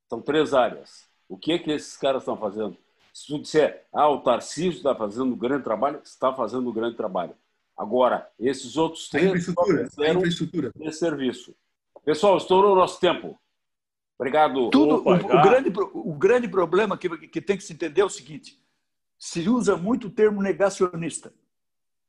São 0.06 0.20
três 0.20 0.52
áreas. 0.52 1.08
O 1.26 1.38
que 1.38 1.52
é 1.52 1.58
que 1.58 1.70
esses 1.70 1.96
caras 1.96 2.22
estão 2.22 2.36
fazendo? 2.36 2.76
Se 3.14 3.26
tu 3.26 3.38
disser, 3.38 3.86
ah, 3.90 4.08
o 4.10 4.20
Tarcísio 4.20 4.76
está 4.76 4.94
fazendo 4.94 5.32
um 5.32 5.36
grande 5.36 5.64
trabalho, 5.64 6.00
está 6.04 6.34
fazendo 6.34 6.68
um 6.68 6.72
grande 6.72 6.96
trabalho. 6.96 7.34
Agora, 7.74 8.28
esses 8.38 8.76
outros 8.76 9.08
três 9.08 9.28
infraestrutura, 9.28 9.88
fizeram 9.88 10.20
infraestrutura. 10.20 10.72
esse 10.78 10.98
serviço. 10.98 11.54
Pessoal, 12.04 12.36
estourou 12.36 12.72
o 12.72 12.76
nosso 12.76 13.00
tempo. 13.00 13.38
Obrigado. 14.18 14.68
Tudo, 14.68 14.96
o, 14.96 15.14
o, 15.14 15.42
grande, 15.42 15.72
o 15.94 16.14
grande 16.14 16.48
problema 16.48 16.98
que, 16.98 17.08
que 17.28 17.40
tem 17.40 17.56
que 17.56 17.64
se 17.64 17.72
entender 17.72 18.02
é 18.02 18.04
o 18.04 18.10
seguinte: 18.10 18.61
se 19.22 19.48
usa 19.48 19.76
muito 19.76 20.08
o 20.08 20.10
termo 20.10 20.42
negacionista, 20.42 21.32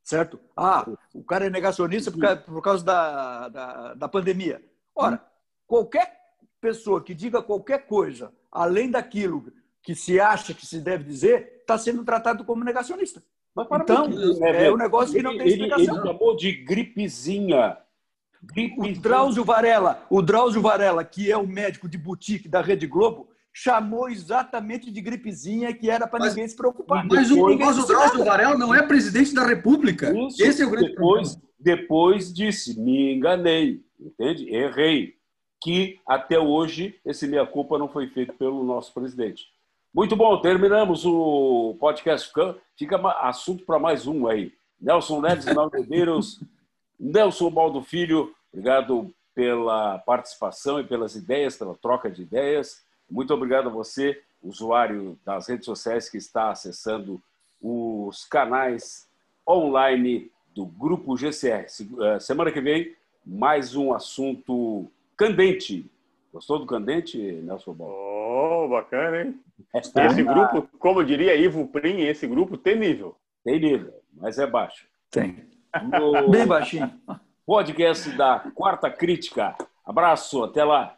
certo? 0.04 0.40
Ah, 0.58 0.84
o 1.14 1.24
cara 1.24 1.46
é 1.46 1.50
negacionista 1.50 2.10
por 2.10 2.20
causa, 2.20 2.38
por 2.38 2.62
causa 2.64 2.84
da, 2.84 3.50
da, 3.50 3.94
da, 3.94 4.10
pandemia. 4.10 4.60
Ora, 4.96 5.24
qualquer 5.68 6.12
pessoa 6.60 7.04
que 7.04 7.14
diga 7.14 7.40
qualquer 7.40 7.86
coisa 7.86 8.34
além 8.52 8.90
daquilo 8.90 9.54
que 9.84 9.94
se 9.94 10.20
acha 10.20 10.56
que 10.56 10.66
se 10.66 10.82
deve 10.82 11.04
dizer, 11.04 11.60
está 11.62 11.78
sendo 11.78 12.04
tratado 12.04 12.44
como 12.44 12.64
negacionista. 12.64 13.22
então, 13.80 14.10
é 14.42 14.72
um 14.72 14.78
negócio 14.78 15.14
que 15.14 15.22
não 15.22 15.38
tem 15.38 15.50
explicação. 15.50 15.84
Ele, 15.84 15.92
ele 15.92 16.08
chamou 16.08 16.36
de 16.36 16.52
gripezinha. 16.52 17.78
gripezinha. 18.42 18.98
O 18.98 19.02
Drauzio 19.02 19.46
Varela, 19.46 20.04
o 20.10 20.20
Drauzio 20.20 20.64
Varela, 20.64 21.06
que 21.06 21.32
é 21.32 21.38
o 21.38 21.46
médico 21.46 21.88
de 21.88 21.98
boutique 22.00 22.50
da 22.50 22.60
Rede 22.60 22.88
Globo, 22.88 23.30
chamou 23.54 24.10
exatamente 24.10 24.92
de 24.92 25.00
gripezinha 25.00 25.74
que 25.74 25.90
era 25.90 26.08
para 26.08 26.28
ninguém 26.28 26.48
se 26.48 26.56
preocupar. 26.56 27.06
Mas 27.06 27.30
o, 27.30 27.56
mas 27.58 27.78
o 27.78 27.86
Drauzio 27.86 28.26
Varela 28.26 28.58
não 28.58 28.74
é 28.74 28.82
presidente 28.82 29.34
da 29.34 29.46
República. 29.46 30.12
Isso, 30.28 30.44
Esse 30.44 30.64
é 30.64 30.66
o 30.66 30.72
grande 30.72 30.90
depois, 30.90 31.36
problema. 31.36 31.54
Depois 31.60 32.34
disse, 32.34 32.80
me 32.80 33.14
enganei, 33.14 33.82
entende? 34.00 34.50
Errei. 34.50 35.16
Que 35.62 36.00
até 36.06 36.38
hoje 36.38 37.00
esse 37.06 37.26
meia-culpa 37.26 37.78
não 37.78 37.88
foi 37.88 38.08
feito 38.08 38.34
pelo 38.34 38.66
nosso 38.66 38.94
presidente. 38.94 39.46
Muito 39.94 40.16
bom, 40.16 40.42
terminamos 40.42 41.06
o 41.06 41.78
podcast. 41.80 42.30
Fica 42.78 42.98
assunto 43.22 43.64
para 43.64 43.80
mais 43.80 44.08
um 44.08 44.28
aí. 44.28 44.52
Nelson 44.82 45.22
Neves, 45.22 45.46
Medeiros, 45.72 46.44
Nelson 47.00 47.50
Baldo 47.50 47.82
Filho, 47.82 48.34
obrigado 48.52 49.14
pela 49.34 50.00
participação 50.00 50.80
e 50.80 50.84
pelas 50.84 51.16
ideias, 51.16 51.56
pela 51.56 51.76
troca 51.76 52.10
de 52.12 52.24
ideias. 52.24 52.83
Muito 53.10 53.34
obrigado 53.34 53.70
a 53.70 53.72
você, 53.72 54.22
usuário 54.42 55.18
das 55.26 55.48
redes 55.48 55.66
sociais 55.66 56.10
que 56.10 56.18
está 56.18 56.52
acessando 56.52 57.22
os 57.62 58.26
canais 58.26 59.08
online 59.48 60.32
do 60.54 60.66
Grupo 60.66 61.18
GCR. 61.18 61.66
Eh, 61.66 62.20
semana 62.20 62.52
que 62.52 62.62
vem, 62.62 62.96
mais 63.26 63.76
um 63.76 63.94
assunto 63.94 64.90
candente. 65.16 65.90
Gostou 66.32 66.60
do 66.60 66.66
candente, 66.66 67.18
Nelson 67.18 67.74
Ball? 67.74 67.92
Oh, 67.92 68.68
bacana, 68.68 69.22
hein? 69.22 69.40
Esse 69.74 70.24
grupo, 70.24 70.68
como 70.80 71.04
diria 71.04 71.36
Ivo 71.36 71.68
Prim, 71.68 72.02
esse 72.02 72.28
grupo 72.28 72.58
tem 72.58 72.78
nível. 72.78 73.16
Tem 73.44 73.60
nível, 73.60 73.94
mas 74.14 74.38
é 74.38 74.46
baixo. 74.46 74.88
Tem. 75.10 75.46
No 75.82 76.30
Bem 76.30 76.46
baixinho. 76.46 76.92
Podcast 77.46 78.10
da 78.12 78.40
Quarta 78.54 78.90
Crítica. 78.90 79.56
Abraço, 79.86 80.44
até 80.44 80.64
lá. 80.64 80.98